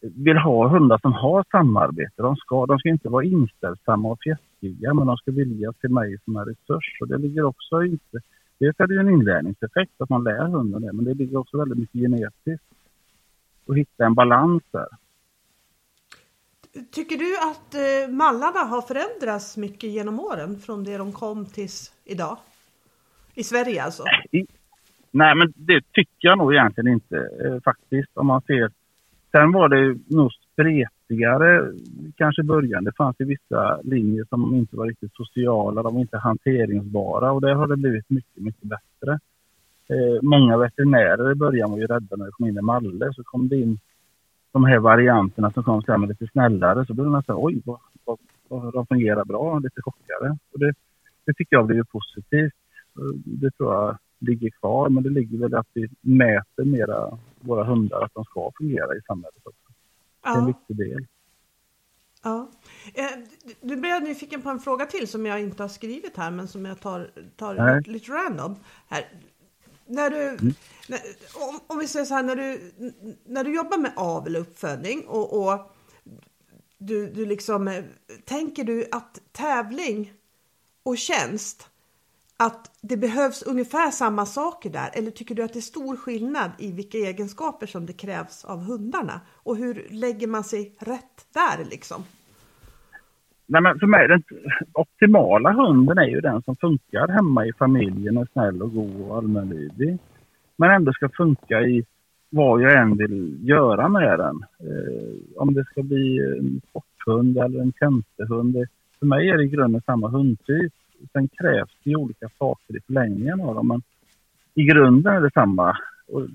[0.00, 2.22] vill ha hundar som har samarbete.
[2.22, 6.18] De ska, de ska inte vara inställsamma och fjäskiga men de ska vilja till mig
[6.24, 6.98] som en resurs.
[7.00, 8.18] Och det ligger också inte...
[8.58, 11.58] Dels är det ju en inlärningseffekt att man lär hunden det men det ligger också
[11.58, 12.66] väldigt mycket genetiskt.
[13.68, 14.86] Att hitta en balans där.
[16.90, 21.92] Tycker du att eh, mallarna har förändrats mycket genom åren från det de kom tills
[22.04, 22.38] idag?
[23.34, 24.04] I Sverige alltså?
[25.10, 28.10] Nej, men det tycker jag nog egentligen inte eh, faktiskt.
[28.14, 28.70] Om man ser.
[29.30, 31.72] Sen var det nog spretigare
[32.16, 32.84] kanske i början.
[32.84, 37.40] Det fanns ju vissa linjer som inte var riktigt sociala, de var inte hanteringsbara och
[37.40, 39.18] där har det blivit mycket, mycket bättre.
[39.88, 43.12] Eh, många veterinärer i början var ju rädda när det kom in en malle.
[43.14, 43.78] Så kom det in
[44.52, 48.18] de här varianterna som kom sen lite snällare så blev det nästan oj vad, vad,
[48.48, 50.38] vad de fungerar bra, lite chockade.
[50.52, 50.74] Och det,
[51.24, 52.52] det tycker jag blev positivt.
[53.24, 58.04] Det tror jag ligger kvar men det ligger väl att vi mäter mera våra hundar
[58.04, 59.72] att de ska fungera i samhället också.
[60.22, 61.06] Det är en viktig del.
[62.24, 62.50] Ja.
[62.94, 63.18] Eh,
[63.60, 66.48] nu blir jag nyfiken på en fråga till som jag inte har skrivit här men
[66.48, 68.56] som jag tar, tar lite, lite random.
[68.88, 69.04] Här.
[69.86, 70.54] När du, mm.
[70.88, 71.00] när,
[71.34, 72.72] om, om, vi säger så här, när du,
[73.24, 75.74] när du jobbar med avel och uppfödning och, och
[76.78, 77.84] du, du liksom, eh,
[78.24, 80.12] tänker du att tävling
[80.82, 81.68] och tjänst,
[82.36, 84.90] att det behövs ungefär samma saker där?
[84.92, 88.58] Eller tycker du att det är stor skillnad i vilka egenskaper som det krävs av
[88.58, 89.20] hundarna?
[89.30, 92.04] Och hur lägger man sig rätt där liksom?
[93.52, 94.22] Nej, men för mig, den
[94.74, 99.00] optimala hunden är ju den som funkar hemma i familjen, och är snäll och god
[99.00, 99.98] och allmänlydig.
[100.56, 101.84] Men ändå ska funka i
[102.30, 104.36] vad jag än vill göra med den.
[104.60, 108.54] Eh, om det ska bli en sporthund eller en tjänstehund.
[108.54, 108.66] Det,
[108.98, 110.72] för mig är det i grunden samma hundtyp.
[111.12, 113.68] Sen krävs det olika saker i förlängningen av dem.
[113.68, 113.82] Men
[114.54, 115.76] i grunden är det samma.
[116.08, 116.26] Och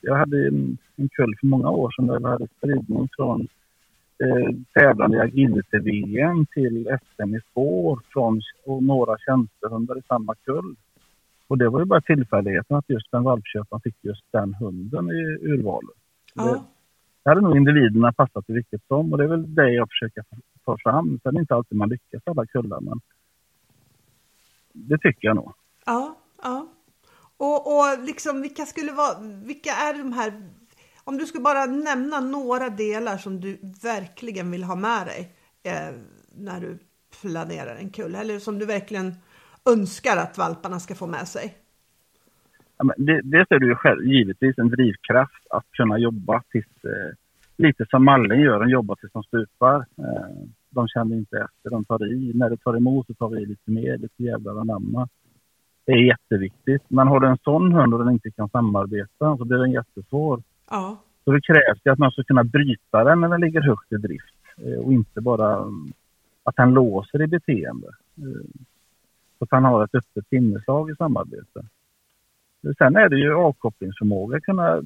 [0.00, 3.48] jag hade en, en kull för många år sedan där vi hade spridning från
[4.18, 10.76] eh, tävlande i agility-VM till SM i spår från och några tjänstehundar i samma kull.
[11.48, 15.22] Och det var ju bara tillfälligheten att just den valpköparen fick just den hunden i
[15.42, 15.96] urvalet.
[16.34, 16.44] Ja.
[16.44, 16.62] Det,
[17.22, 20.24] det hade nog individerna passat i vilket som och det är väl det jag försöker
[20.64, 21.20] ta fram.
[21.22, 23.00] Sen är det inte alltid man lyckas alla kullar men
[24.72, 25.52] det tycker jag nog.
[25.86, 26.68] Ja, ja.
[27.36, 30.32] Och, och liksom vilka skulle vara, vilka är de här
[31.08, 35.94] om du skulle bara nämna några delar som du verkligen vill ha med dig eh,
[36.36, 36.78] när du
[37.22, 39.14] planerar en kull, eller som du verkligen
[39.72, 41.54] önskar att valparna ska få med sig?
[42.76, 46.84] Ja, men det, dels är det ju själv, givetvis en drivkraft att kunna jobba tills,
[46.84, 47.14] eh,
[47.56, 49.76] lite som Mallen gör, de jobbar tills de stupar.
[49.98, 52.32] Eh, de känner inte efter, de tar i.
[52.34, 55.08] När det tar emot så tar vi i lite mer, lite jävlar anamma.
[55.84, 56.82] Det är jätteviktigt.
[56.88, 60.42] Men har du en sån hund och den inte kan samarbeta så blir den jättesvår.
[60.70, 61.02] Ja.
[61.24, 63.96] Så det krävs det att man ska kunna bryta den när den ligger högt i
[63.96, 65.92] drift eh, och inte bara mm,
[66.42, 67.88] att han låser i beteende.
[68.16, 68.46] Eh,
[69.38, 71.66] så att han har ett öppet sinneslag i samarbete.
[72.78, 74.82] Sen är det ju avkopplingsförmåga, kunna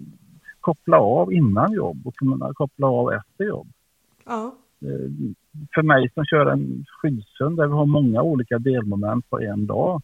[0.61, 3.69] koppla av innan jobb och kunna koppla av efter jobb.
[4.27, 4.55] Ja.
[4.83, 5.11] Eh,
[5.75, 10.03] för mig som kör en skyddshund där vi har många olika delmoment på en dag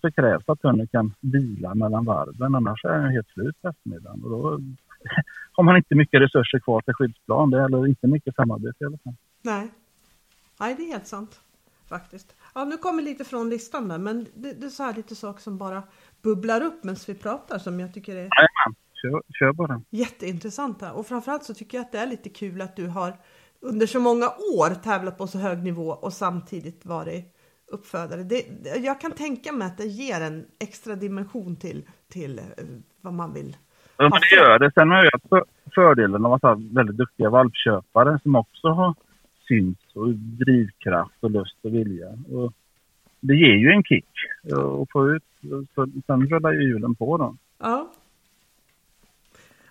[0.00, 4.24] så, krävs att hunden kan vila mellan varven annars är den helt slut på eftermiddagen.
[4.24, 4.60] Och då
[5.52, 7.50] har man inte mycket resurser kvar till skyddsplan.
[7.50, 9.14] Det är inte mycket samarbete i alla fall.
[9.42, 9.70] Nej.
[10.60, 11.40] Nej, det är helt sant
[11.88, 12.34] faktiskt.
[12.54, 15.42] Ja, nu kommer lite från listan där, men det, det är så här lite saker
[15.42, 15.82] som bara
[16.22, 19.82] bubblar upp medan vi pratar som jag tycker är Jajamän, kör, kör bara.
[19.90, 20.92] jätteintressanta.
[20.92, 23.16] Och framförallt så tycker jag att det är lite kul att du har
[23.60, 27.35] under så många år tävlat på så hög nivå och samtidigt varit
[27.66, 28.22] uppfödare.
[28.22, 32.44] Det, jag kan tänka mig att det ger en extra dimension till, till eh,
[33.00, 33.56] vad man vill
[33.96, 34.72] Ja, men det gör det.
[34.74, 38.94] Sen har jag fördelen av att ha väldigt duktiga valpköpare som också har
[39.48, 42.08] syns och drivkraft och lust och vilja.
[42.08, 42.52] Och
[43.20, 44.08] det ger ju en kick
[44.82, 45.24] att få ut.
[45.74, 47.36] Så sen rullar ju hjulen på då.
[47.58, 47.92] Ja.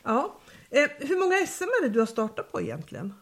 [0.04, 0.36] Ja.
[0.70, 3.14] Eh, hur många SM är det du har startat på egentligen?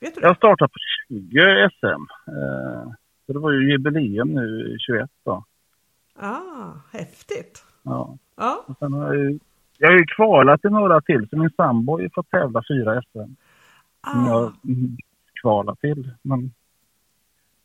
[0.00, 0.24] Vet du det?
[0.24, 1.86] Jag har startat på 20 SM.
[1.86, 2.92] Eh,
[3.28, 5.44] så det var ju jubileum nu 21 då.
[6.14, 7.64] Ah, häftigt.
[7.82, 8.18] Ja.
[8.36, 8.64] ja.
[8.66, 9.38] Och sen har jag ju
[9.78, 13.02] jag har ju kvalat till några till, så min sambo har ju fått tävla fyra
[13.02, 13.32] SM.
[14.00, 14.28] Ah.
[14.28, 14.52] Jag
[15.42, 16.54] kvalat till, men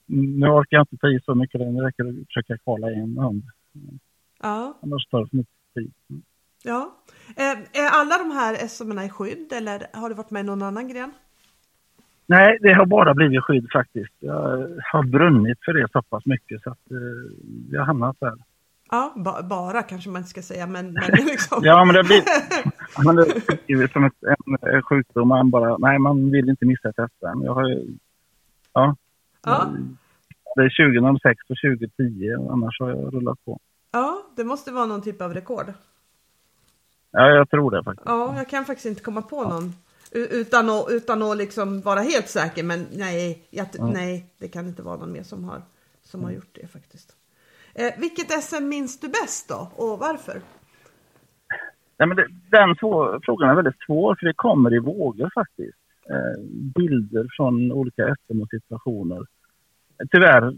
[0.06, 1.82] nu orkar jag inte ta i så mycket längre.
[1.82, 3.44] Det räcker att försöka kvala en hund.
[4.42, 4.80] Ja.
[4.82, 5.94] Annars tar det för mycket tid.
[6.64, 6.98] Ja.
[7.36, 10.88] Är alla de här SM i skydd eller har du varit med i någon annan
[10.88, 11.12] gren?
[12.26, 14.14] Nej, det har bara blivit skydd faktiskt.
[14.20, 16.98] Jag har brunnit för det så pass mycket så att eh,
[17.72, 18.34] jag har hamnat där.
[18.92, 21.60] Ja, ba bara kanske man ska säga, men, men liksom.
[21.64, 22.24] ja, men det blir
[23.06, 24.24] men det är som ett,
[24.62, 25.28] en sjukdom.
[25.28, 27.44] Man bara, nej, man vill inte missa SM.
[27.44, 27.84] Jag har
[28.74, 28.96] ja.
[29.44, 29.72] ja.
[30.56, 31.58] Det är 2006 och
[31.98, 33.60] 2010, annars har jag rullat på.
[33.92, 35.74] Ja, det måste vara någon typ av rekord.
[37.12, 38.10] Ja, jag tror det faktiskt.
[38.10, 39.74] Ja, jag kan faktiskt inte komma på någon.
[40.16, 43.88] Utan att, utan att liksom vara helt säker, men nej, jag, ja.
[43.88, 45.62] nej, det kan inte vara någon mer som har,
[46.02, 46.36] som har mm.
[46.36, 47.16] gjort det faktiskt.
[47.76, 50.42] Eh, vilket SM minns du bäst då och varför?
[51.98, 52.76] Nej, men det, den
[53.24, 55.78] frågan är väldigt svår för det kommer i vågor faktiskt.
[56.10, 56.44] Eh,
[56.76, 59.26] bilder från olika SM och situationer.
[60.12, 60.56] Tyvärr,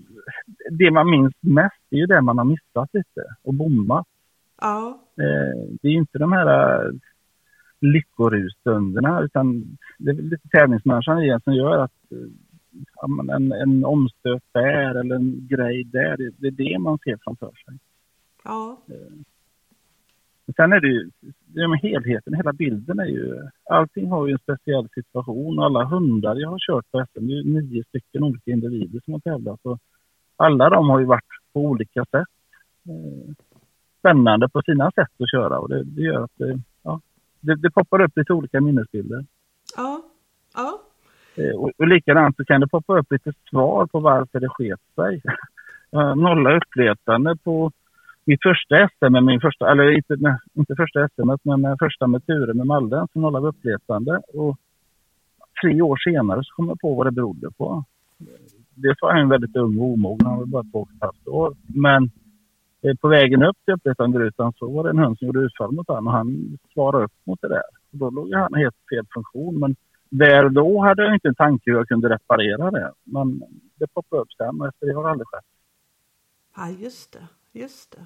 [0.71, 4.07] det man minns mest är ju det man har missat lite och bommat.
[4.61, 4.99] Ja.
[5.17, 6.91] Eh, det är inte de här
[7.85, 11.91] eh, lyckorus-stunderna utan det är lite tävlingsmänniskan igen som gör att
[12.95, 17.17] ja, en, en omstöt där eller en grej där, det, det är det man ser
[17.23, 17.77] framför sig.
[18.43, 18.77] Ja.
[20.55, 21.09] Sen är det ju,
[21.45, 25.59] det är med helheten, hela bilden är ju, allting har ju en speciell situation.
[25.59, 29.19] Alla hundar jag har kört på SM, det är nio stycken olika individer som har
[29.19, 29.59] tävlat.
[29.63, 29.79] Och
[30.35, 32.27] alla de har ju varit på olika sätt.
[32.89, 33.33] Eh,
[33.99, 37.01] spännande på sina sätt att köra och det, det gör att det, ja,
[37.45, 39.25] det, det poppar upp lite olika minnesbilder.
[39.75, 40.01] Ja.
[40.55, 40.81] Ja.
[41.35, 44.79] Eh, och, och likadant så kan det poppa upp lite svar på varför det sket
[44.95, 45.21] sig.
[46.15, 47.71] Nolla uppletande på
[48.25, 52.25] mitt första SM, med min första, eller inte, nej, inte första SM, men första med
[52.25, 54.21] turen med Malden som nollade uppletande.
[54.33, 54.57] Och
[55.61, 57.83] tre år senare så kom jag på vad det berodde på.
[58.73, 61.55] Dels var han väldigt ung och omogen, han var bara två och ett halvt år.
[61.67, 62.09] Men eh,
[62.85, 65.87] Eh, på vägen upp till uppletanderutan så var det en hund som gjorde utfall mot
[65.87, 67.63] honom och han svarade upp mot det där.
[67.91, 69.59] Och då låg han helt fel funktion.
[69.59, 69.75] Men
[70.09, 72.93] där och då hade jag inte en tanke hur jag kunde reparera det.
[73.03, 73.43] Men
[73.75, 75.45] det poppade upp sen och efter det har det aldrig skett.
[76.55, 77.27] Ja, just det.
[77.59, 78.05] Just det.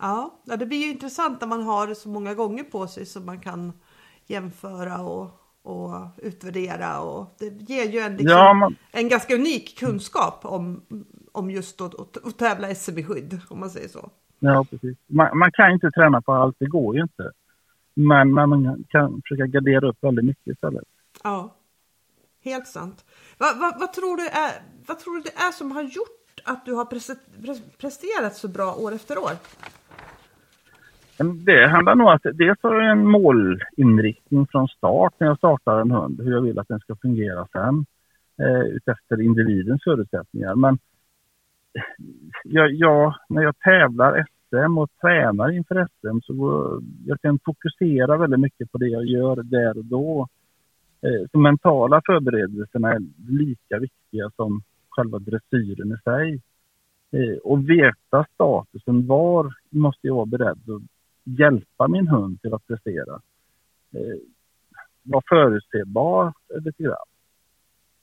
[0.00, 3.40] Ja, det blir ju intressant när man har så många gånger på sig som man
[3.40, 3.72] kan
[4.26, 5.28] jämföra och,
[5.66, 7.00] och utvärdera.
[7.00, 8.76] Och det ger ju en, liksom, ja, man...
[8.92, 10.82] en ganska unik kunskap om,
[11.32, 14.10] om just att, att tävla SM i skydd, om man säger så.
[14.38, 14.96] Ja, precis.
[15.06, 17.30] Man, man kan inte träna på allt, det går ju inte.
[17.94, 20.84] Men, men man kan försöka gardera upp väldigt mycket istället.
[21.22, 21.56] Ja,
[22.44, 23.04] helt sant.
[23.38, 24.52] Vad, vad, vad, tror du är,
[24.86, 26.84] vad tror du det är som har gjort att du har
[27.78, 29.32] presterat så bra år efter år?
[31.18, 35.80] Det handlar nog om att dels har jag en målinriktning från start när jag startar
[35.80, 37.86] en hund, hur jag vill att den ska fungera sen
[38.40, 40.54] eh, utefter individens förutsättningar.
[40.54, 40.78] Men
[41.74, 41.82] eh,
[42.44, 48.40] jag, jag, när jag tävlar SM och tränar inför SM så jag kan fokusera väldigt
[48.40, 50.28] mycket på det jag gör där och då.
[51.02, 56.40] Eh, mentala förberedelserna är lika viktiga som själva dressyren i sig.
[57.10, 59.06] Eh, och veta statusen.
[59.06, 60.95] Var måste jag vara beredd att
[61.26, 63.20] hjälpa min hund till att prestera?
[63.94, 64.18] Eh,
[65.02, 66.32] vara förutsägbar
[66.64, 67.06] lite grann.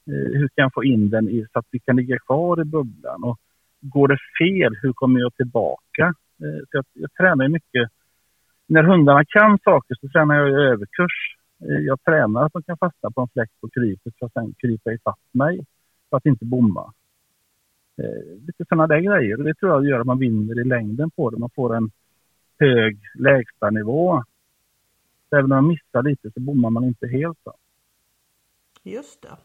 [0.07, 2.63] Eh, hur kan jag få in den i, så att vi kan ligga kvar i
[2.63, 3.23] bubblan?
[3.23, 3.39] Och
[3.81, 6.13] går det fel, hur kommer jag tillbaka?
[6.41, 7.89] Eh, så jag, jag tränar mycket.
[8.67, 11.37] När hundarna kan saker så tränar jag överkurs.
[11.61, 14.53] Eh, jag tränar att de kan fastna på en fläck på krypet för att sen
[14.53, 15.65] krypa ifatt mig
[16.09, 16.93] för att inte bomma.
[17.97, 19.37] Eh, lite sådana där grejer.
[19.37, 21.37] Och det tror jag gör att man vinner i längden på det.
[21.37, 21.91] Man får en
[22.63, 24.23] hög lägstanivå.
[25.31, 27.37] Även om man missar lite så bommar man inte helt.
[27.43, 27.53] Då.
[28.83, 29.37] Just det.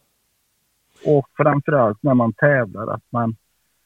[1.11, 3.37] Och framförallt när man tävlar att man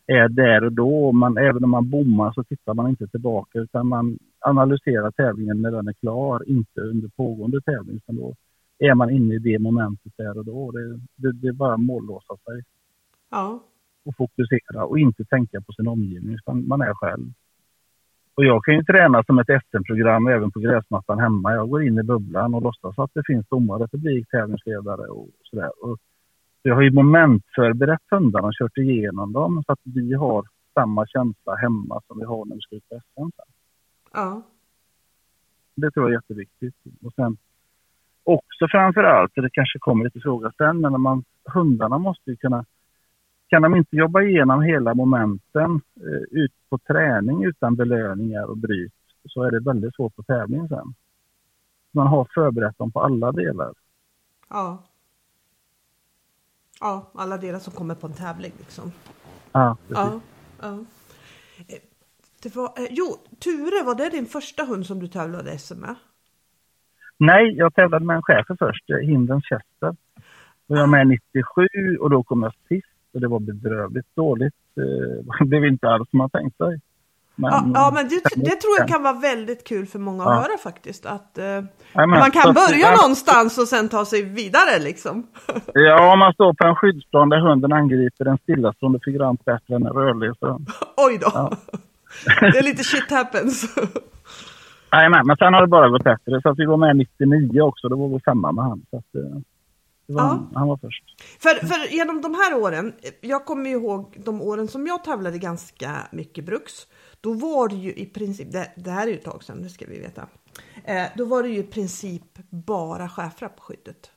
[0.07, 1.13] är där och då.
[1.13, 5.71] Man, även om man bommar så tittar man inte tillbaka utan man analyserar tävlingen när
[5.71, 7.97] den är klar, inte under pågående tävling.
[7.97, 8.35] Utan då
[8.79, 10.71] är man inne i det momentet där och då.
[10.71, 12.63] Det, det, det är bara att mållåsa sig.
[13.31, 13.63] Ja.
[14.05, 17.33] Och fokusera och inte tänka på sin omgivning utan man är själv.
[18.35, 21.53] Och jag kan ju träna som ett SM-program även på gräsmattan hemma.
[21.53, 25.71] Jag går in i bubblan och låtsas att det finns domare, publik, tävlingsledare och sådär.
[25.85, 25.99] Och
[26.63, 31.55] jag har ju momentförberett hundarna och kört igenom dem så att vi har samma känsla
[31.55, 33.43] hemma som vi har när vi ska ut på SM.
[34.13, 34.43] Ja.
[35.75, 36.75] Det tror jag är jätteviktigt.
[37.03, 37.37] Och sen
[38.25, 42.65] också framför allt, det kanske kommer lite fråga sen, men man, hundarna måste ju kunna...
[43.53, 48.93] Kan de inte jobba igenom hela momenten eh, ut på träning utan belöningar och bryt
[49.29, 50.95] så är det väldigt svårt på tävling sen.
[51.91, 53.73] Man har förberett dem på alla delar.
[54.49, 54.83] Ja.
[56.81, 58.93] Ja, alla delar som kommer på en tävling liksom.
[59.53, 60.21] Ja, ja,
[60.61, 60.79] ja.
[61.69, 61.81] Eh,
[62.43, 65.95] det var, eh, jo, Ture, var det din första hund som du tävlade SM med?
[67.17, 69.97] Nej, jag tävlade med en schäfer först, eh, Hindens Chester.
[70.67, 74.55] Och jag med 97 och då kom jag sist och det var bedrövligt dåligt.
[75.39, 76.81] Det blev inte alls som man tänkt sig.
[77.35, 80.29] Men, ja, ja, men det, det, tror jag kan vara väldigt kul för många att
[80.29, 80.35] ja.
[80.35, 81.07] höra faktiskt.
[81.07, 81.45] Att eh,
[81.93, 85.27] ja, man kan börja så, någonstans och sen ta sig vidare liksom.
[85.75, 89.87] Ja, om man står på en skyddsplan där hunden angriper en stillastående figurant bättre än
[89.87, 90.33] en rörlig.
[90.41, 90.61] Så.
[90.97, 91.53] Oj då!
[92.41, 93.77] Det är lite shit happens.
[94.93, 96.41] Nej, men sen har det bara gått bättre.
[96.43, 98.83] Så att vi var med 99 också, då var vi femma med han.
[98.91, 99.41] Så att, eh,
[100.07, 100.51] var, ja.
[100.55, 101.23] han var först.
[101.43, 105.97] För, för genom de här åren, jag kommer ihåg de åren som jag tävlade ganska
[106.13, 106.73] mycket bruks.
[107.21, 109.69] Då var det ju i princip, det, det här är ju ett tag sedan, det
[109.69, 110.29] ska vi veta.
[110.85, 114.11] Eh, då var det ju i princip bara schäfrar på skyddet.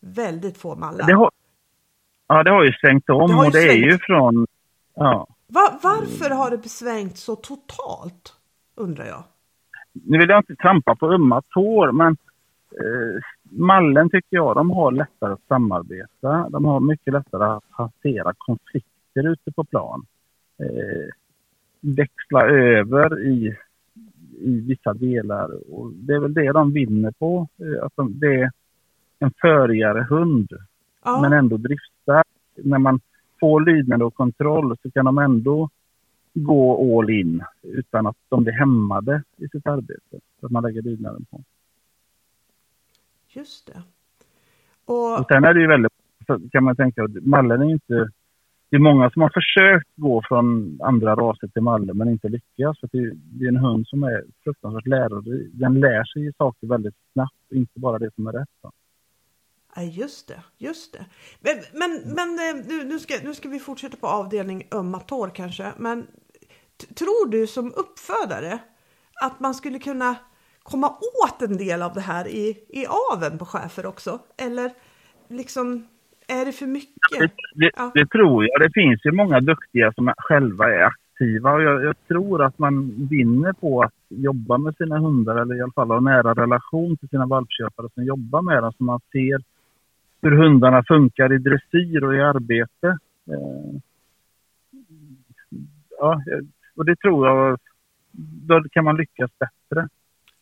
[0.00, 1.06] Väldigt få mallar.
[1.06, 1.30] Det har,
[2.28, 3.70] ja, det har ju svängt om det och det svängt.
[3.70, 4.46] är ju från...
[4.94, 5.26] Ja.
[5.46, 8.36] Va, varför har det svängt så totalt?
[8.74, 9.24] Undrar jag.
[9.92, 12.16] nu vill jag inte trampa på ömma tår, men
[12.72, 16.48] eh, Mallen tycker jag, de har lättare att samarbeta.
[16.50, 20.06] De har mycket lättare att hantera konflikter ute på plan.
[20.58, 21.08] Eh,
[21.80, 23.56] växla över i,
[24.40, 25.72] i vissa delar.
[25.72, 27.48] Och det är väl det de vinner på.
[27.58, 28.50] Eh, att de, det är
[29.18, 30.52] en förigare hund,
[31.04, 31.20] ja.
[31.20, 32.26] men ändå driftstark.
[32.56, 33.00] När man
[33.40, 35.68] får lydnad och kontroll så kan de ändå
[36.34, 40.18] gå all in utan att de blir hämmade i sitt arbete.
[40.40, 41.40] Så att man lägger lydnaden på.
[43.32, 43.82] Just det.
[44.84, 45.20] Och...
[45.20, 45.92] och sen är det ju väldigt,
[46.52, 48.10] kan man tänka, mallen är inte
[48.70, 52.80] det är många som har försökt gå från andra raser till Malle men inte lyckats.
[52.80, 55.48] För det, det är en hund som är fruktansvärt lärare.
[55.52, 58.48] Den lär sig saker väldigt snabbt, inte bara det som är rätt.
[59.76, 61.04] Ja, just det, just det.
[61.40, 65.28] Men, men, men eh, nu, nu, ska, nu ska vi fortsätta på avdelning ömma tår
[65.34, 65.72] kanske.
[65.78, 66.06] Men
[66.94, 68.58] tror du som uppfödare
[69.22, 70.16] att man skulle kunna
[70.70, 70.88] komma
[71.24, 74.18] åt en del av det här i, i aven på chefer också?
[74.36, 74.70] Eller
[75.28, 75.86] liksom
[76.28, 77.32] är det för mycket?
[77.54, 77.90] Det, ja.
[77.94, 78.60] det, tror jag.
[78.60, 83.06] Det finns ju många duktiga som själva är aktiva och jag, jag, tror att man
[83.10, 87.08] vinner på att jobba med sina hundar eller i alla fall ha nära relation till
[87.08, 89.42] sina valpköpare som jobbar med dem så man ser
[90.22, 92.98] hur hundarna funkar i dressyr och i arbete.
[93.30, 93.80] Eh,
[95.98, 96.22] ja,
[96.76, 97.58] och det tror jag,
[98.46, 99.88] då kan man lyckas bättre.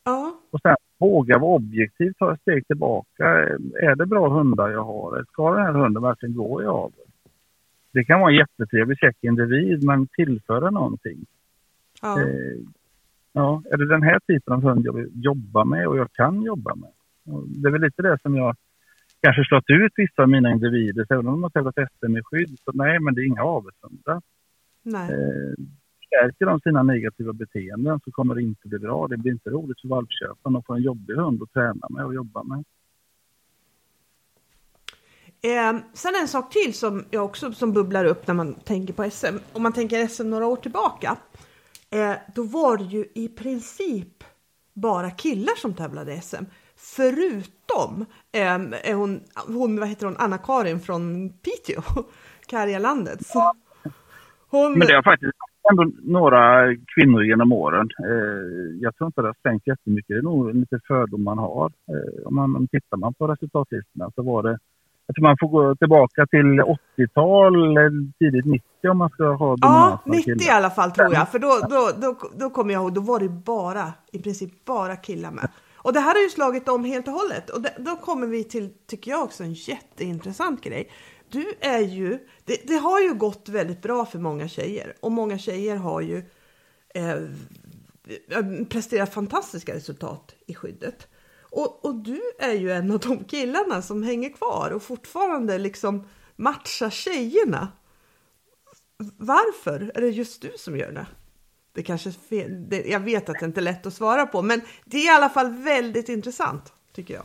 [0.08, 0.40] Ja.
[0.50, 3.24] Och sen våga vara objektiv, ta ett steg tillbaka.
[3.80, 5.24] Är det bra hundar jag har?
[5.32, 7.06] Ska den här hunden verkligen gå i avel?
[7.92, 11.26] Det kan vara en jättetrevlig check individ, men tillföra någonting.
[12.02, 12.20] Ja.
[12.20, 12.58] Eh,
[13.32, 16.42] ja, är det den här typen av hund jag vill jobba med och jag kan
[16.42, 16.90] jobba med?
[17.46, 18.56] Det är väl lite det som jag
[19.22, 21.04] kanske slått ut vissa av mina individer.
[21.04, 23.42] Så även om de har tävlat SM i skydd, så nej, men det är inga
[23.42, 24.22] avelshundar.
[24.82, 25.10] Nej.
[25.10, 25.54] Eh,
[26.08, 29.08] förstärker de sina negativa beteenden så kommer det inte bli bra.
[29.08, 32.14] Det blir inte roligt för valpköparen att få en jobbig hund att träna med och
[32.14, 32.64] jobba med.
[35.42, 39.10] Eh, sen en sak till som jag också som bubblar upp när man tänker på
[39.10, 39.36] SM.
[39.52, 41.16] Om man tänker SM några år tillbaka.
[41.90, 44.24] Eh, då var det ju i princip
[44.74, 46.44] bara killar som tävlade SM.
[46.76, 51.82] Förutom eh, hon, hon, vad heter hon, Anna-Karin från Piteå,
[52.46, 53.20] Karjalandet.
[54.50, 54.78] Hon...
[54.78, 55.32] Men det har faktiskt
[55.70, 57.88] ändå några kvinnor genom åren.
[57.98, 60.08] Eh, jag tror inte det har svängt jättemycket.
[60.08, 61.66] Det är nog lite fördom man har.
[61.66, 64.58] Eh, om man om tittar man på resultatlistorna så var det
[65.08, 66.62] jag tror man får gå tillbaka till
[66.96, 67.54] 80-tal,
[68.18, 71.28] tidigt 90 om man ska ha Ja, 90 i alla fall tror jag.
[71.28, 74.96] För då, då, då, då kommer jag ihåg, då var det bara, i princip bara
[74.96, 75.48] killar med.
[75.76, 77.50] Och det här har ju slagit om helt och hållet.
[77.50, 80.88] Och det, då kommer vi till, tycker jag också, en jätteintressant grej
[81.30, 85.38] du är ju, det, det, har ju gått väldigt bra för många tjejer och många
[85.38, 86.22] tjejer har ju
[86.94, 87.12] eh,
[88.28, 91.08] eh, presterat fantastiska resultat i skyddet.
[91.50, 96.08] Och, och, du är ju en av de killarna som hänger kvar och fortfarande liksom
[96.36, 97.68] matchar tjejerna.
[99.16, 101.06] Varför är det just du som gör det?
[101.72, 104.60] Det kanske fel, det, jag vet att det inte är lätt att svara på, men
[104.84, 107.24] det är i alla fall väldigt intressant tycker jag.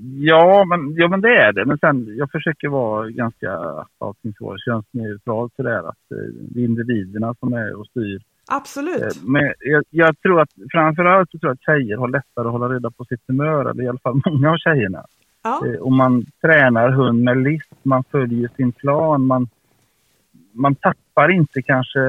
[0.00, 1.64] Ja men, ja, men det är det.
[1.64, 3.50] Men sen, jag försöker vara ganska,
[3.98, 5.88] allting ska vara könsneutralt sådär.
[5.88, 8.22] Att eh, det är individerna som är och styr.
[8.50, 9.02] Absolut.
[9.02, 12.52] Eh, men jag, jag, tror att framförallt så tror jag att tjejer har lättare att
[12.52, 15.04] hålla reda på sitt humör, eller i alla fall många av tjejerna.
[15.42, 15.66] Ja.
[15.66, 19.48] Eh, och man tränar hund med list, man följer sin plan, man,
[20.52, 22.00] man tappar inte kanske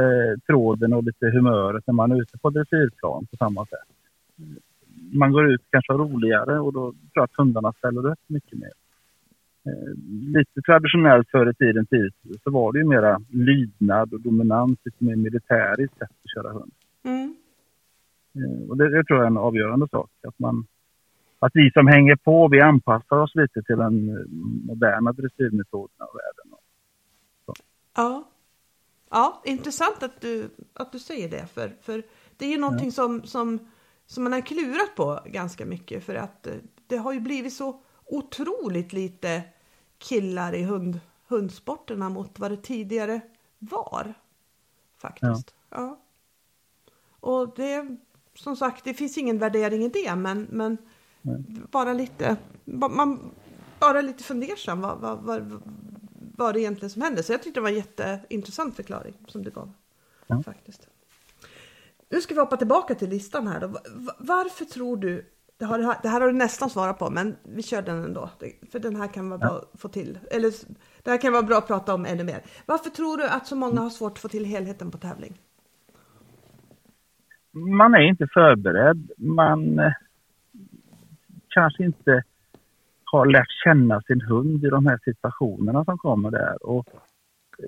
[0.48, 3.94] tråden och lite humöret när man är ute på dressyrplan på samma sätt
[5.14, 8.72] man går ut kanske roligare och då tror jag att hundarna ställer upp mycket mer.
[9.66, 9.94] Eh,
[10.38, 15.04] lite traditionellt förr i tiden tid så var det ju mera lydnad och dominans, lite
[15.04, 16.72] mer militäriskt sätt att köra hund.
[17.04, 17.36] Mm.
[18.36, 20.10] Eh, och det, det, tror jag är en avgörande sak.
[20.28, 20.66] Att, man,
[21.40, 24.26] att vi som hänger på, vi anpassar oss lite till den eh,
[24.68, 26.60] moderna dressyrmetoderna och världen.
[27.96, 28.24] Ja.
[29.10, 31.46] ja, intressant att du, att du säger det.
[31.54, 32.04] För, för
[32.38, 32.92] det är ju någonting ja.
[32.92, 33.60] som, som
[34.08, 36.54] som man har klurat på ganska mycket för att eh,
[36.88, 39.44] det har ju blivit så otroligt lite
[39.98, 43.22] killar i hund, hundsporterna mot vad det tidigare
[43.60, 44.14] var.
[44.98, 45.56] Faktiskt.
[45.70, 45.78] Ja.
[45.78, 46.00] ja.
[47.20, 47.98] Och det,
[48.36, 50.78] som sagt, det finns ingen värdering i det, men, men
[51.72, 53.32] bara lite, man,
[53.80, 55.62] bara lite fundersam vad, vad, vad,
[56.38, 57.24] vad det egentligen som händer.
[57.24, 59.72] Så jag tyckte det var en jätteintressant förklaring som du gav.
[60.28, 60.44] Ja.
[60.44, 60.88] Faktiskt.
[62.14, 63.68] Nu ska vi hoppa tillbaka till listan här då.
[64.20, 65.26] Varför tror du,
[65.60, 68.30] det, har, det här har du nästan svarat på, men vi kör den ändå.
[68.72, 70.20] För den här kan vara bra att få till.
[70.32, 70.52] Eller
[71.04, 72.42] det här kan vara bra att prata om ännu mer.
[72.66, 75.40] Varför tror du att så många har svårt att få till helheten på tävling?
[77.54, 79.12] man är inte förberedd.
[79.18, 79.92] Man eh,
[81.48, 82.24] kanske inte
[83.04, 86.66] har lärt känna sin hund i de här situationerna som kommer där.
[86.66, 86.88] Och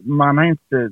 [0.03, 0.89] man har inte,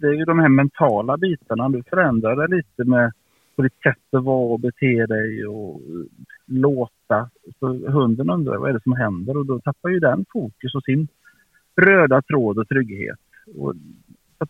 [0.00, 3.12] det är ju de här mentala bitarna, du förändrar det lite med
[3.56, 6.06] på ditt sätt att vara och bete dig och eh,
[6.46, 7.30] låta.
[7.58, 10.84] Så hunden undrar vad är det som händer och då tappar ju den fokus och
[10.84, 11.08] sin
[11.76, 13.18] röda tråd och trygghet.
[13.56, 13.74] Och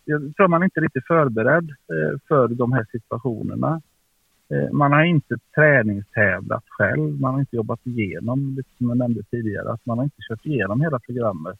[0.05, 3.81] jag tror man är inte riktigt förberedd eh, för de här situationerna.
[4.49, 9.71] Eh, man har inte träningstävlat själv, man har inte jobbat igenom, som jag nämnde tidigare,
[9.71, 11.59] att man har inte kört igenom hela programmet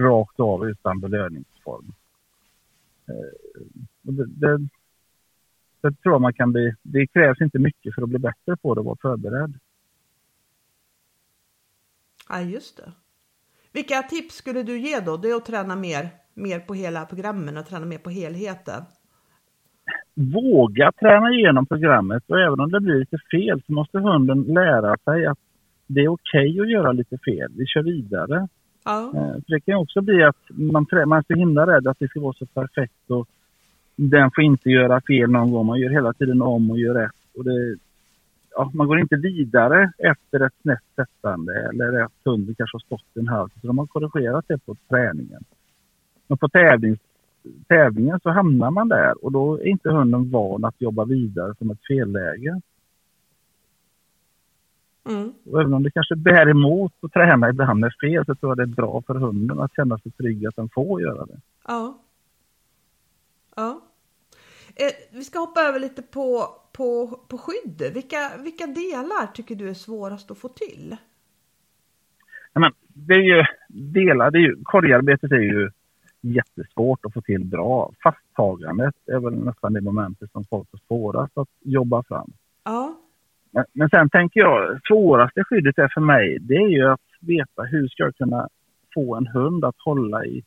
[0.00, 1.92] rakt av utan belöningsform.
[3.08, 3.60] Eh,
[4.02, 4.68] det, det,
[5.80, 8.80] det tror man kan bli, det krävs inte mycket för att bli bättre på det
[8.80, 9.58] och vara förberedd.
[12.28, 12.92] Ja, just det.
[13.72, 15.16] Vilka tips skulle du ge då?
[15.16, 18.82] Det är att träna mer, mer på hela programmen och träna mer på helheten.
[20.14, 24.96] Våga träna igenom programmet och även om det blir lite fel så måste hunden lära
[25.04, 25.38] sig att
[25.86, 27.52] det är okej okay att göra lite fel.
[27.56, 28.48] Vi kör vidare.
[28.86, 29.12] Ja.
[29.14, 32.08] Eh, För det kan också bli att man, man är så himla rädd att det
[32.08, 33.28] ska vara så perfekt och
[33.96, 35.66] den får inte göra fel någon gång.
[35.66, 37.12] Man gör hela tiden om och gör rätt.
[37.34, 37.76] Och det,
[38.50, 43.16] ja, man går inte vidare efter ett snett sättande eller att hunden kanske har stått
[43.16, 43.48] i en halv.
[43.60, 45.44] Så de har korrigerat det på träningen.
[46.26, 46.98] Men på tävlings,
[47.68, 51.70] tävlingen så hamnar man där och då är inte hunden van att jobba vidare som
[51.70, 52.60] ett felläge.
[55.08, 55.32] Mm.
[55.44, 58.56] Och även om det kanske bär emot att träna ibland med fel så tror jag
[58.56, 61.40] det är bra för hunden att känna sig trygg att den får göra det.
[61.66, 61.98] Ja.
[63.56, 63.80] Ja.
[64.76, 67.92] Eh, vi ska hoppa över lite på, på, på skydd.
[67.94, 70.96] Vilka, vilka delar tycker du är svårast att få till?
[72.52, 75.70] Ja, men, det är ju delar, det är ju, korgarbetet är ju
[76.20, 77.92] jättesvårt att få till bra.
[78.02, 82.32] Fasttagandet är väl nästan det momentet som folk har svårast att jobba fram.
[82.64, 82.96] Ja.
[83.56, 87.62] Men, men sen tänker jag, svåraste skyddet är för mig, det är ju att veta
[87.62, 88.48] hur ska jag kunna
[88.94, 90.42] få en hund att hålla i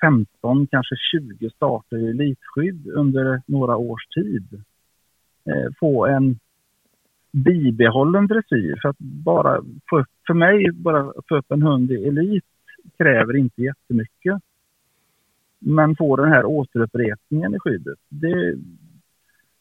[0.00, 4.62] 15, kanske 20 starter i elitskydd under några års tid.
[5.44, 6.38] Eh, få en
[7.32, 8.78] bibehållen dressyr.
[8.82, 12.44] För att bara få upp, för mig, bara få upp en hund i elit
[12.98, 14.42] kräver inte jättemycket.
[15.58, 17.98] Men få den här återupprepningen i skyddet.
[18.08, 18.56] Det,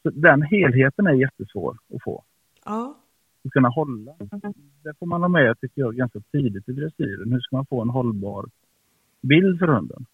[0.03, 2.23] den helheten är jättesvår att få.
[2.67, 2.97] Ja.
[3.45, 4.15] Att kunna hålla.
[4.83, 7.31] Det får man ha med tycker jag ganska tidigt i dressyren.
[7.31, 8.45] Hur ska man få en hållbar
[9.21, 10.05] bild för hunden?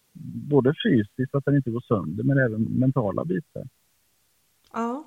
[0.48, 3.62] både fysiskt, att den inte går sönder, men även mentala bitar.
[4.72, 5.04] Ja.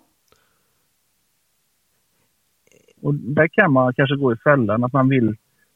[3.01, 5.35] Och där kan man kanske gå i fällan att man vill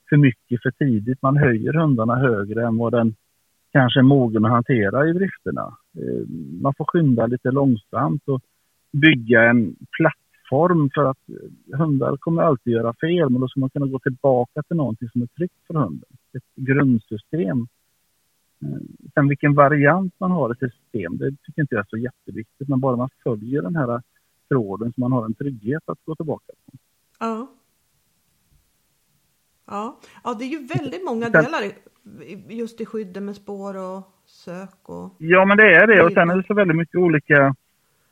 [0.09, 1.21] för mycket för tidigt.
[1.21, 3.15] Man höjer hundarna högre än vad den
[3.71, 5.77] kanske är mogen att hantera i drifterna.
[5.97, 6.27] Eh,
[6.61, 8.41] man får skynda lite långsamt och
[8.91, 9.75] bygga en
[10.51, 11.17] plattform för att
[11.77, 15.21] hundar kommer alltid göra fel men då ska man kunna gå tillbaka till någonting som
[15.21, 16.09] är tryggt för hunden.
[16.33, 17.67] Ett grundsystem
[18.63, 18.81] Eh,
[19.13, 22.67] sen vilken variant man har i system, det tycker inte jag är så jätteviktigt.
[22.69, 24.01] Men bara man följer den här
[24.49, 26.77] tråden så man har en trygghet att gå tillbaka på.
[27.19, 27.47] Ja.
[29.67, 31.61] Ja, ja det är ju väldigt många delar
[32.49, 35.15] just i skyddet med spår och sök och...
[35.17, 36.03] Ja, men det är det.
[36.03, 37.55] Och sen är det så väldigt mycket olika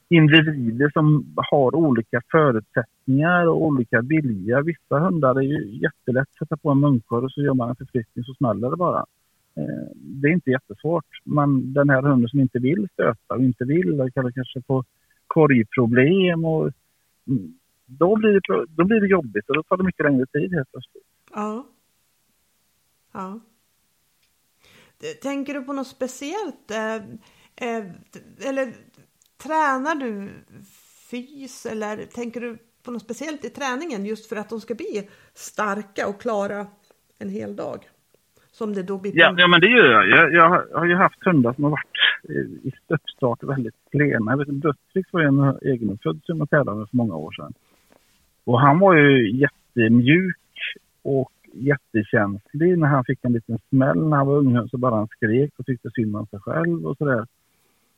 [0.09, 4.61] individer som har olika förutsättningar och olika vilja.
[4.61, 7.75] Vissa hundar är ju jättelätt att sätta på en munkorg och så gör man en
[7.75, 9.05] förflyttning så smäller det bara.
[9.55, 11.05] Eh, det är inte jättesvårt.
[11.23, 14.83] Men den här hunden som inte vill stöta och inte vill, eller kanske få
[15.27, 16.71] korgproblem och
[17.27, 17.53] mm,
[17.85, 20.71] då blir, det, då blir det jobbigt och då tar det mycket längre tid helt
[20.71, 21.03] plötsligt.
[21.33, 21.67] Ja.
[23.11, 23.39] Ja.
[25.21, 26.71] Tänker du på något speciellt?
[26.71, 26.95] Eh,
[27.67, 27.85] eh,
[28.49, 28.73] eller
[29.43, 30.29] tränar du
[31.09, 35.09] fys eller tänker du på något speciellt i träningen just för att de ska bli
[35.33, 36.67] starka och klara
[37.19, 37.79] en hel dag?
[38.51, 40.09] Som det då blir ja, ja, men det gör jag.
[40.09, 40.33] jag.
[40.33, 41.99] Jag har ju haft hundar som har varit
[42.63, 44.31] i uppstart väldigt klena.
[44.31, 47.53] Jag vet Dödstrix var en egenfödd som jag tävlade med för många år sedan.
[48.43, 50.37] Och han var ju jättemjuk
[51.01, 55.07] och jättekänslig när han fick en liten smäll när han var ung så bara han
[55.07, 57.25] skrek och tyckte synd om sig själv och sådär.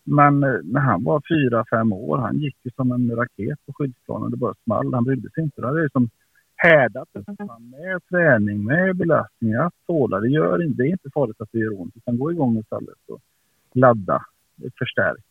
[0.03, 3.73] Men eh, när han var fyra, fem år, han gick ju som en raket på
[3.73, 4.31] skyddsplanen.
[4.31, 4.93] Det bara small.
[4.93, 5.61] Han brydde sig inte.
[5.61, 6.09] Det är som
[6.55, 7.09] härdat
[7.59, 10.19] med träning, med belastning, att tåla.
[10.19, 12.97] Det, gör inte, det är inte farligt att det gör ont, utan gå igång istället
[13.07, 13.21] och
[13.73, 14.25] ladda,
[14.79, 15.25] förstärk.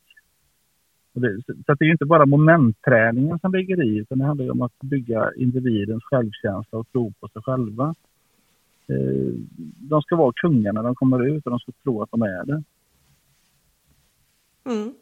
[1.15, 4.63] Och det, så det är inte bara momentträningen som ligger i, utan det handlar om
[4.63, 7.95] att bygga individens självkänsla och tro på sig själva.
[8.87, 9.33] Eh,
[9.91, 12.45] de ska vara kungar när de kommer ut och de ska tro att de är
[12.45, 12.63] det.
[14.67, 14.95] Mm.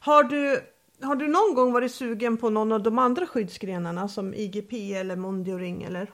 [0.00, 0.60] Har du
[1.02, 5.16] har du någon gång varit sugen på någon av de andra skyddsgrenarna som IGP eller
[5.16, 6.06] Mondioring eller?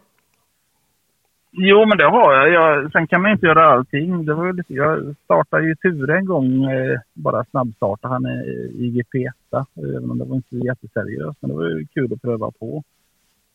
[1.51, 2.53] Jo, men det har jag.
[2.53, 2.93] jag.
[2.93, 4.25] Sen kan man inte göra allting.
[4.25, 9.15] Det var lite, jag startade ju Ture en gång, eh, bara snabbstartade han är IGP
[9.15, 9.35] 1,
[9.77, 11.39] även om det var inte jätteseriöst.
[11.41, 12.83] Men det var ju kul att pröva på.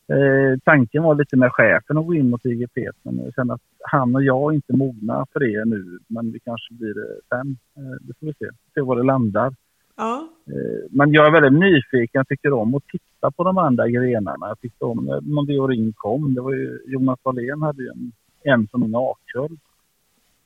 [0.08, 3.60] Eh, tanken var lite med chefen att gå in mot IGP, men jag känner att
[3.80, 5.98] han och jag inte mogna för det nu.
[6.08, 7.56] Men det kanske blir det sen.
[7.76, 8.48] Eh, det får vi se.
[8.74, 9.54] Se var det landar.
[9.96, 10.28] Ja.
[10.46, 12.18] Eh, men jag är väldigt nyfiken.
[12.18, 14.48] Jag tycker om att titta på de andra grenarna.
[14.48, 16.34] Jag tyckte om när Mondeo Ring kom.
[16.34, 19.58] Det var ju, Jonas Wallén hade ju en, en som en akkull.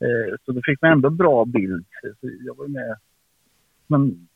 [0.00, 1.86] Eh, så det fick man ändå bra bild.
[2.20, 2.96] Så jag var med.
[3.86, 4.28] Men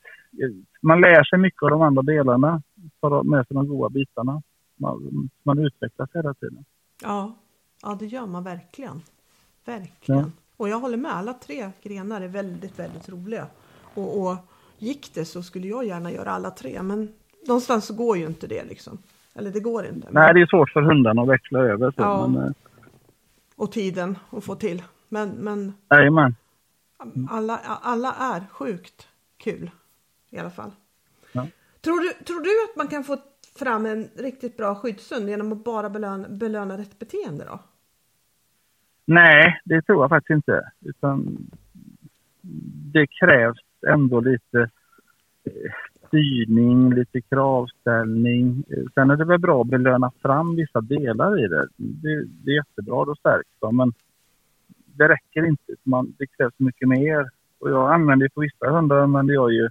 [0.42, 0.50] eh,
[0.80, 2.62] man lär sig mycket av de andra delarna.
[3.00, 4.42] Tar med sig de goda bitarna.
[4.82, 6.64] Man, man utvecklas hela tiden.
[7.02, 7.34] Ja.
[7.82, 9.02] ja, det gör man verkligen.
[9.64, 10.20] Verkligen.
[10.20, 10.30] Ja.
[10.56, 11.12] Och jag håller med.
[11.12, 13.46] Alla tre grenar är väldigt, väldigt roliga.
[13.94, 14.36] Och, och
[14.78, 16.82] gick det så skulle jag gärna göra alla tre.
[16.82, 17.12] Men
[17.46, 18.98] någonstans så går ju inte det liksom.
[19.34, 20.08] Eller det går inte.
[20.10, 21.90] Nej, det är svårt för hundarna att växla över.
[21.90, 22.26] Så, Ja.
[22.28, 22.52] men, eh,
[23.56, 24.82] Och tiden att få till.
[25.08, 26.34] Men, men jajamän.
[27.30, 29.70] alla, alla är sjukt kul
[30.30, 30.70] i alla fall.
[31.32, 31.46] Ja.
[31.80, 33.16] Tror, du, tror du att man kan få
[33.58, 37.58] fram en riktigt bra skyddshund genom att bara belöna, belöna rätt beteende då?
[39.04, 40.70] Nej, det tror jag faktiskt inte.
[40.80, 41.36] Utan
[42.92, 44.60] det krävs ändå lite
[45.44, 45.72] eh,
[46.06, 48.64] styrning, lite kravställning.
[48.70, 51.68] Eh, sen är det väl bra att belöna fram vissa delar i det.
[51.76, 53.76] Det, det är jättebra, då stärks de.
[53.76, 53.92] Men
[54.86, 55.74] det räcker inte.
[55.82, 57.30] Man, det krävs mycket mer.
[57.58, 59.68] Och jag använder ju på vissa hundar använder jag ju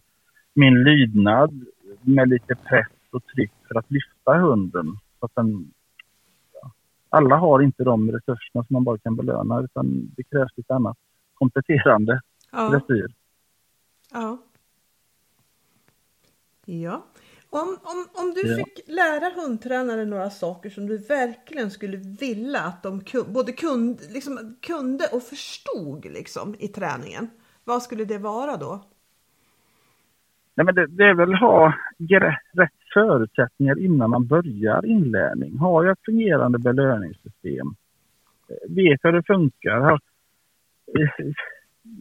[0.53, 1.65] min lydnad
[2.01, 4.97] med lite press och tryck för att lyfta hunden.
[5.19, 5.73] Så att den,
[6.61, 6.71] ja,
[7.09, 10.97] alla har inte de resurserna som man bara kan belöna utan det krävs lite annat
[11.33, 12.69] kompletterande Ja.
[12.69, 13.13] dressyr.
[14.11, 14.37] Ja.
[16.65, 17.05] Ja.
[17.49, 18.55] Om, om, om du Ja.
[18.57, 24.55] fick lära hundtränare några saker som du verkligen skulle vilja att de både kunde, liksom,
[24.61, 27.29] kunde och förstod liksom, i träningen.
[27.63, 28.83] Vad skulle det vara då?
[30.55, 35.57] Nej, men det, det är väl ha gre- rätt förutsättningar innan man börjar inlärning.
[35.57, 37.75] Har jag ett fungerande belöningssystem?
[38.49, 39.79] Eh, vet Vet hur det funkar?
[39.79, 39.99] Har,
[40.99, 41.25] eh,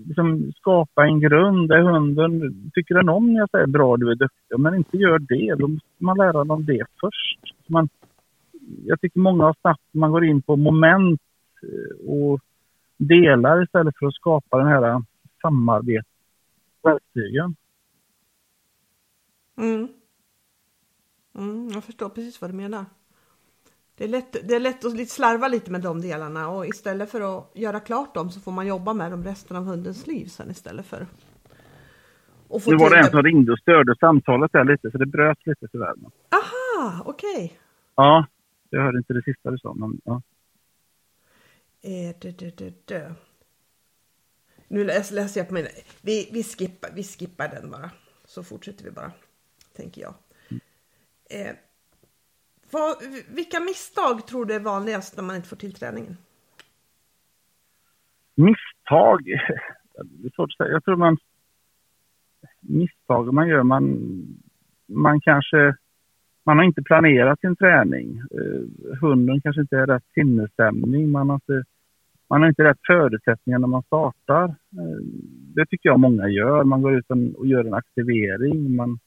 [0.07, 4.15] liksom skapa en grund där hunden tycker den om när jag säger bra, du är
[4.15, 4.55] duktig.
[4.55, 7.41] Om inte gör det, då måste man lära dem det först.
[7.67, 7.89] Man,
[8.85, 11.21] jag tycker många har snabbt, man går in på moment
[11.63, 12.41] eh, och
[12.97, 15.03] delar istället för att skapa den här
[15.43, 17.57] samarbetsverktygen.
[19.59, 19.89] Mm.
[21.41, 22.85] Mm, jag förstår precis vad du menar.
[23.97, 27.39] Det är, lätt, det är lätt att slarva lite med de delarna och istället för
[27.39, 30.51] att göra klart dem så får man jobba med dem resten av hundens liv sen
[30.51, 31.07] istället för
[32.59, 35.47] få Nu var det en som ringde och störde samtalet där lite, så det bröt
[35.47, 35.95] lite tyvärr.
[36.31, 37.59] Aha, okej.
[37.95, 38.27] Ja,
[38.71, 40.23] jag hörde inte det sista du sa, men ja.
[41.83, 43.13] Eh, dö, dö, dö, dö.
[44.69, 45.67] Nu läs, läser jag på min...
[46.03, 47.91] Vi, vi, skippar, vi skippar den bara.
[48.25, 49.13] Så fortsätter vi bara,
[49.77, 50.15] tänker jag.
[51.31, 51.55] Eh,
[52.73, 52.97] vad,
[53.35, 56.17] vilka misstag tror du är vanligast när man inte får till träningen?
[58.35, 59.25] Misstag?
[60.05, 60.73] Det är svårt att säga.
[60.73, 61.17] Jag tror man...
[62.61, 63.99] Misstag man gör, man...
[64.87, 65.77] Man kanske...
[66.45, 68.19] Man har inte planerat sin träning.
[68.19, 71.11] Eh, hunden kanske inte är rätt sinnesstämning.
[71.11, 71.65] Man har inte,
[72.29, 74.45] man har inte rätt förutsättningar när man startar.
[74.49, 75.01] Eh,
[75.55, 76.65] det tycker jag många gör.
[76.65, 78.77] Man går ut och gör en aktivering.
[78.77, 78.99] Man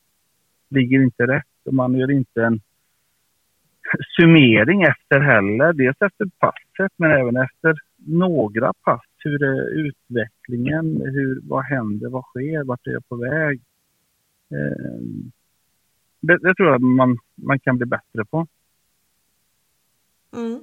[0.69, 2.61] ligger inte rätt och man gör inte en
[4.15, 5.73] summering efter heller.
[5.73, 9.05] Dels efter passet men även efter några pass.
[9.17, 11.01] Hur är utvecklingen?
[11.01, 12.09] Hur, vad händer?
[12.09, 12.63] Vad sker?
[12.63, 13.61] Vart är jag på väg?
[14.51, 15.01] Eh,
[16.19, 18.47] det, det tror jag man, man kan bli bättre på.
[20.35, 20.61] Mm.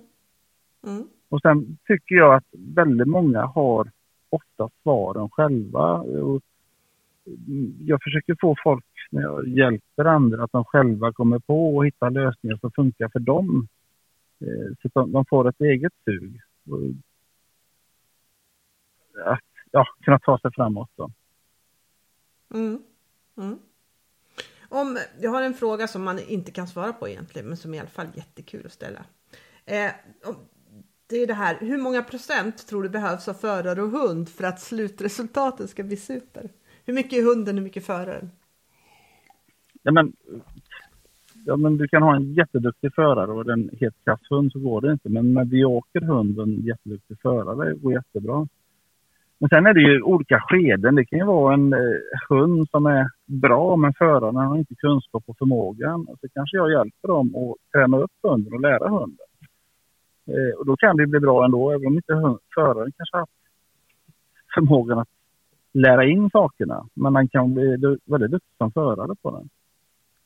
[0.86, 1.04] Mm.
[1.28, 3.90] Och sen tycker jag att väldigt många har
[4.30, 6.00] ofta svaren själva.
[6.00, 6.42] Och
[7.78, 12.10] jag försöker få folk, när jag hjälper andra, att de själva kommer på och hittar
[12.10, 13.68] lösningar som funkar för dem.
[14.40, 16.40] Eh, så att de, de får ett eget sug.
[19.24, 19.40] Att
[19.70, 20.90] ja, kunna ta sig framåt.
[20.96, 21.10] Då.
[22.54, 22.82] Mm.
[23.36, 23.58] Mm.
[24.68, 27.78] Om, jag har en fråga som man inte kan svara på egentligen, men som i
[27.78, 29.04] alla fall är jättekul att ställa.
[29.64, 29.90] Eh,
[30.24, 30.36] om-
[31.06, 34.44] det är det här, hur många procent tror du behövs av förare och hund för
[34.44, 36.50] att slutresultatet ska bli super?
[36.84, 38.30] Hur mycket är hunden, hur mycket är föraren?
[39.82, 40.12] Ja, men,
[41.46, 44.80] ja, men du kan ha en jätteduktig förare och en helt kass hund så går
[44.80, 45.08] det inte.
[45.08, 48.46] Men medioker hund och en jätteduktig förare går jättebra.
[49.38, 50.94] Men sen är det ju olika skeden.
[50.94, 51.78] Det kan ju vara en eh,
[52.28, 56.06] hund som är bra men föraren har inte kunskap och förmågan.
[56.08, 59.26] Och så kanske jag hjälper dem att träna upp hunden och lära hunden.
[60.26, 63.20] Eh, och då kan det bli bra ändå även om inte hund, föraren kanske har
[63.20, 63.32] haft
[64.54, 65.08] förmågan att
[65.72, 66.86] lära in sakerna.
[66.94, 69.48] Men han kan bli väldigt duktig som förare på den.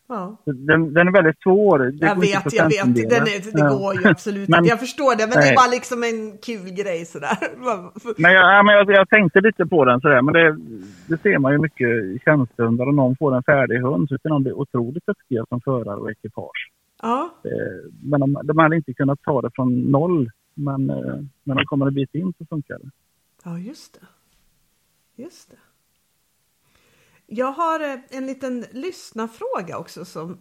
[0.07, 0.37] Ja.
[0.45, 1.79] Den, den är väldigt svår.
[1.79, 3.11] Det jag vet, jag vet.
[3.11, 4.65] Den är, det går ju absolut Men-.
[4.65, 5.55] Jag förstår det, men det är Nej.
[5.57, 7.37] bara liksom en kul grej sådär.
[8.23, 10.23] Men, jag, ja, men jag, jag tänkte lite på den sådär.
[10.23, 10.59] Men det,
[11.07, 12.87] det ser man ju mycket i tjänstehundar.
[12.89, 16.11] Om någon får en färdig hund så kan de bli otroligt duktiga som förare och
[16.11, 16.71] ekipage.
[17.03, 20.31] Ja, Eh, Men de, de hade inte kunnat ta det från noll.
[20.55, 22.91] Men eh, när de kommer en bit in så funkar det.
[23.45, 24.07] ja just det.
[25.23, 25.57] Just det.
[27.37, 30.39] Jag har eh, en liten lyssnarfråga också som,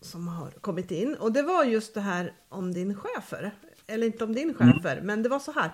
[0.00, 1.14] som har kommit in.
[1.14, 3.50] Och det var just det här om din chefer.
[3.86, 5.70] Eller inte om din chefer, men det var så här.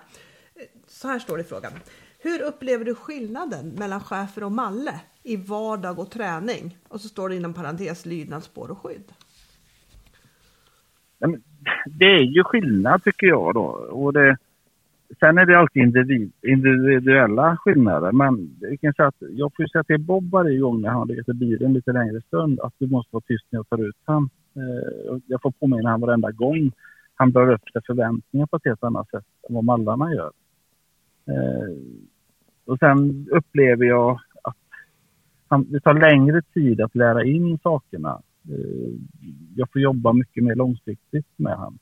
[0.87, 1.73] Så här står det i frågan.
[2.19, 6.79] Hur upplever du skillnaden mellan chefer och malle i vardag och träning?
[6.89, 9.13] Och så står det inom parentes lydnad, spår och skydd.
[11.87, 13.65] Det är ju skillnad tycker jag då.
[13.91, 14.37] Och det,
[15.19, 18.13] sen är det alltid individ, individuella skillnader.
[18.13, 20.99] Men jag kan säga att jag får ju säga till Bob varje gång när han
[20.99, 23.89] har legat i bilen lite längre stund att du måste vara tyst när jag tar
[23.89, 24.29] ut han.
[24.57, 26.73] Eh, Jag får påminna honom varenda gång.
[27.15, 30.33] Han drar upp det förväntningar på ett helt annat sätt än vad mallarna gör.
[31.27, 31.77] Eh,
[32.65, 34.57] Och sen upplever jag att
[35.49, 38.23] han, det tar längre tid att lära in sakerna.
[38.49, 38.93] Eh,
[39.57, 41.79] Jag får jobba mycket mer långsiktigt med honom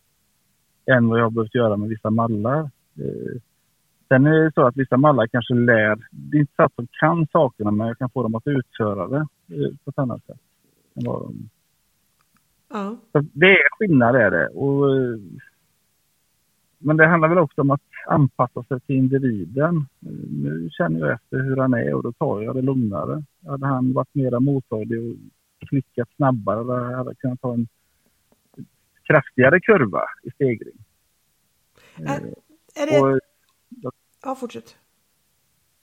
[0.87, 2.71] än vad jag har behövt göra med vissa mallar.
[2.99, 3.41] Eh,
[4.09, 6.87] Sen är det så att vissa mallar kanske lär, det är inte så att de
[7.01, 10.41] kan sakerna men jag kan få dem att utföra det eh, på ett annat sätt.
[10.95, 11.31] Ja,
[13.13, 14.49] Så det är skillnad är det.
[14.49, 15.19] Och, eh,
[16.79, 19.87] men det handlar väl också om att anpassa sig till individen.
[20.43, 23.23] Nu känner jag efter hur han är och då tar jag det lugnare.
[23.47, 25.17] Hade han varit mera mottaglig och
[25.69, 27.69] klickat snabbare då hade jag kunnat ta en
[29.03, 30.85] kraftigare kurva i stegring.
[31.97, 32.35] är,
[32.79, 33.01] är det...
[33.01, 33.21] Och,
[34.23, 34.77] Ja, fortsätt.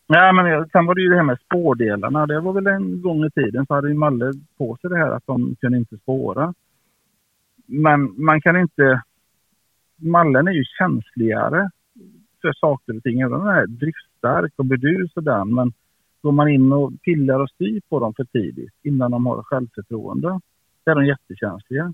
[0.08, 2.26] Ja, men sen var det ju det här med spårdelarna.
[2.26, 5.12] Det var väl en gång i tiden så hade ju Malle på sig det här
[5.12, 6.54] att de kunde inte spåra.
[7.66, 9.02] Men man kan inte...
[9.96, 11.70] Mallen är ju känsligare
[12.42, 13.20] för saker och ting.
[13.22, 15.54] Även den är driftstark och burdus och den.
[15.54, 15.74] Men
[16.22, 20.40] går man in och pillar och styr på dem för tidigt innan de har självförtroende.
[20.84, 21.94] Då är de jättekänsliga.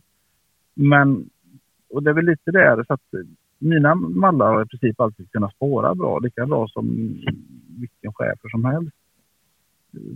[0.74, 1.30] Men,
[1.90, 3.02] och det är väl lite där så att
[3.62, 6.88] mina mallar har i princip alltid kunnat spåra bra, lika bra som
[7.80, 8.96] vilken chefer som helst.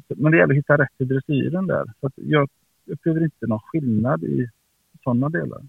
[0.08, 1.94] Men det gäller att hitta rätt i dressyren där.
[2.02, 2.50] Så jag
[2.86, 4.50] upplever inte någon skillnad i
[5.04, 5.62] sådana delar.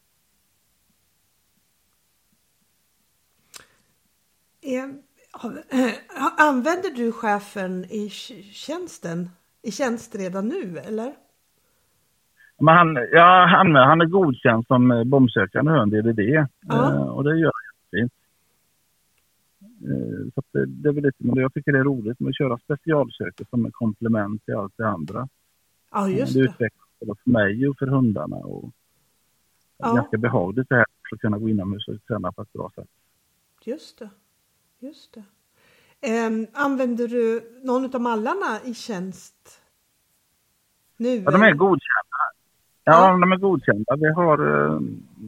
[6.39, 9.31] Använder du chefen i tj- tjänsten?
[9.63, 11.13] I tjänst redan nu, eller?
[12.59, 16.21] Men han, ja, han, han är godkänd som bombsökande hund i DDD.
[16.21, 16.93] Ja.
[16.93, 17.53] Eh, och det gör
[17.91, 18.13] fint.
[19.61, 22.37] Eh, så det, det är väl lite, men jag tycker det är roligt med att
[22.37, 25.29] köra specialsöker som ett komplement till allt det andra.
[25.91, 26.45] Ja, just det det.
[26.45, 28.37] utvecklas för mig och för hundarna.
[28.37, 28.73] Och
[29.79, 29.95] Ja.
[29.95, 32.89] Ganska behagligt det här för att kunna gå inomhus och träna på ett bra sätt.
[33.65, 34.11] Just det.
[34.79, 35.25] Just det.
[36.01, 39.63] Ehm, använder du någon av mallarna i tjänst
[40.97, 41.17] nu?
[41.17, 42.17] Ja, de är godkända.
[42.89, 43.19] Ja, Ja.
[43.21, 43.97] de är godkända.
[43.97, 44.39] Vi har
[44.73, 44.81] eh,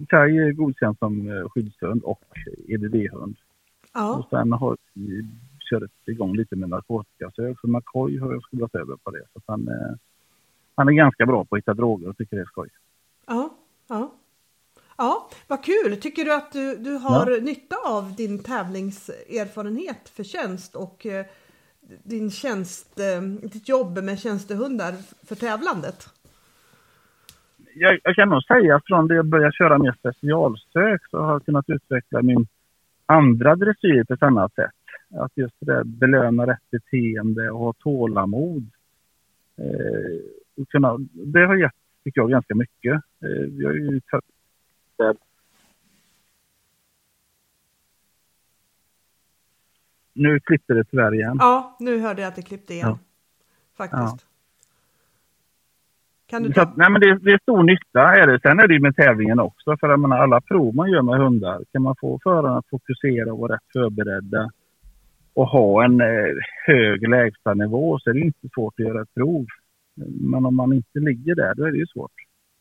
[0.09, 2.22] Kaj är godkänd som eh, skyddshund och
[2.68, 3.36] EDD-hund.
[3.94, 5.26] Ja, Och sen har vi
[5.70, 7.61] kört igång lite med narkotikasök.
[7.61, 9.24] Så McCoy har jag skolat över på det.
[9.32, 9.94] Så han, eh,
[10.74, 12.68] han är ganska bra på att hitta droger och tycker det är skoj.
[13.26, 13.50] ja,
[13.88, 14.14] ja.
[15.00, 15.96] Ja, vad kul!
[16.00, 21.06] Tycker du att du, du har nytta av din tävlingserfarenhet för tjänst och
[22.02, 23.00] din tjänst,
[23.42, 24.94] ditt jobb med tjänstehundar
[25.26, 26.09] för tävlandet?
[27.80, 31.32] Jag, jag kan nog säga att från det jag började köra mer specialsök så har
[31.32, 32.46] jag kunnat utveckla min
[33.06, 34.70] andra dressyr på ett annat sätt.
[35.14, 38.70] Att just det där belöna rätt beteende och ha tålamod.
[39.58, 41.72] Eh, och kunna, det har gett,
[42.04, 43.02] tycker jag, ganska mycket.
[43.22, 44.00] Eh, jag är ju.
[50.12, 51.36] Nu klippte det tyvärr igen.
[51.40, 52.88] Ja, nu hörde jag att det klippte igen.
[52.88, 52.98] Ja.
[53.76, 54.27] Faktiskt.
[56.30, 56.62] Kan du ta?
[56.62, 58.00] att, nej, men det, det är stor nytta.
[58.00, 58.40] Är det.
[58.40, 59.76] Sen är det ju med tävlingen också.
[59.80, 63.32] För jag menar, alla prov man gör med hundar, kan man få förarna att fokusera
[63.32, 64.50] och vara rätt förberedda
[65.34, 66.34] och ha en eh,
[66.66, 69.46] hög lägstanivå så är det inte svårt att göra ett prov.
[70.20, 72.12] Men om man inte ligger där, då är det ju svårt.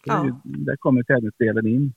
[0.05, 0.25] Det Ja.
[0.25, 1.93] ju, där kommer tävlingsdelen in.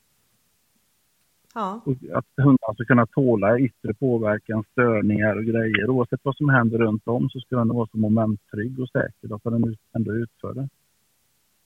[1.55, 1.83] Ja.
[2.13, 5.91] Att hundarna ska kunna tåla yttre påverkan, störningar och grejer.
[5.91, 9.43] Oavsett vad som händer runt om så ska den vara så momenttrygg och säker att
[9.43, 10.69] den ändå utför det.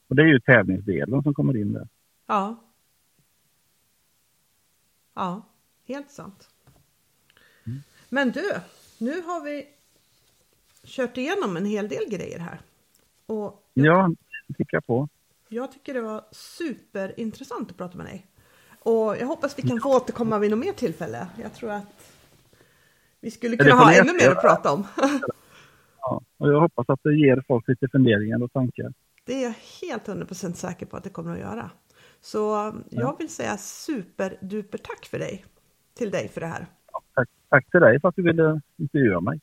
[0.08, 1.88] Och det är ju tävlingsdelen som kommer in där.
[2.26, 2.60] Ja.
[5.14, 5.42] Ja,
[5.86, 6.48] helt sant.
[7.66, 7.78] Mm.
[8.08, 8.42] Men du,
[8.98, 9.66] nu har vi
[10.84, 12.60] kört igenom en hel del grejer här.
[13.26, 14.10] Och Ja,
[14.58, 15.08] kika på.
[15.48, 18.26] jag tycker det var superintressant att prata med dig.
[18.78, 21.26] Och jag hoppas vi kan få återkomma vid något mer tillfälle.
[21.42, 22.12] Jag tror att
[23.20, 24.86] vi skulle kunna ha ännu mer att prata om.
[26.06, 28.92] Ja, och jag hoppas att det ger folk lite funderingar och tankar.
[29.24, 31.70] Det är jag helt 100% säker på att det kommer att göra.
[32.20, 35.44] Så jag vill säga superduper tack för dig.
[35.94, 36.66] Till dig för det här.
[37.14, 39.40] Tack, tack till dig för att du ville intervjua mig.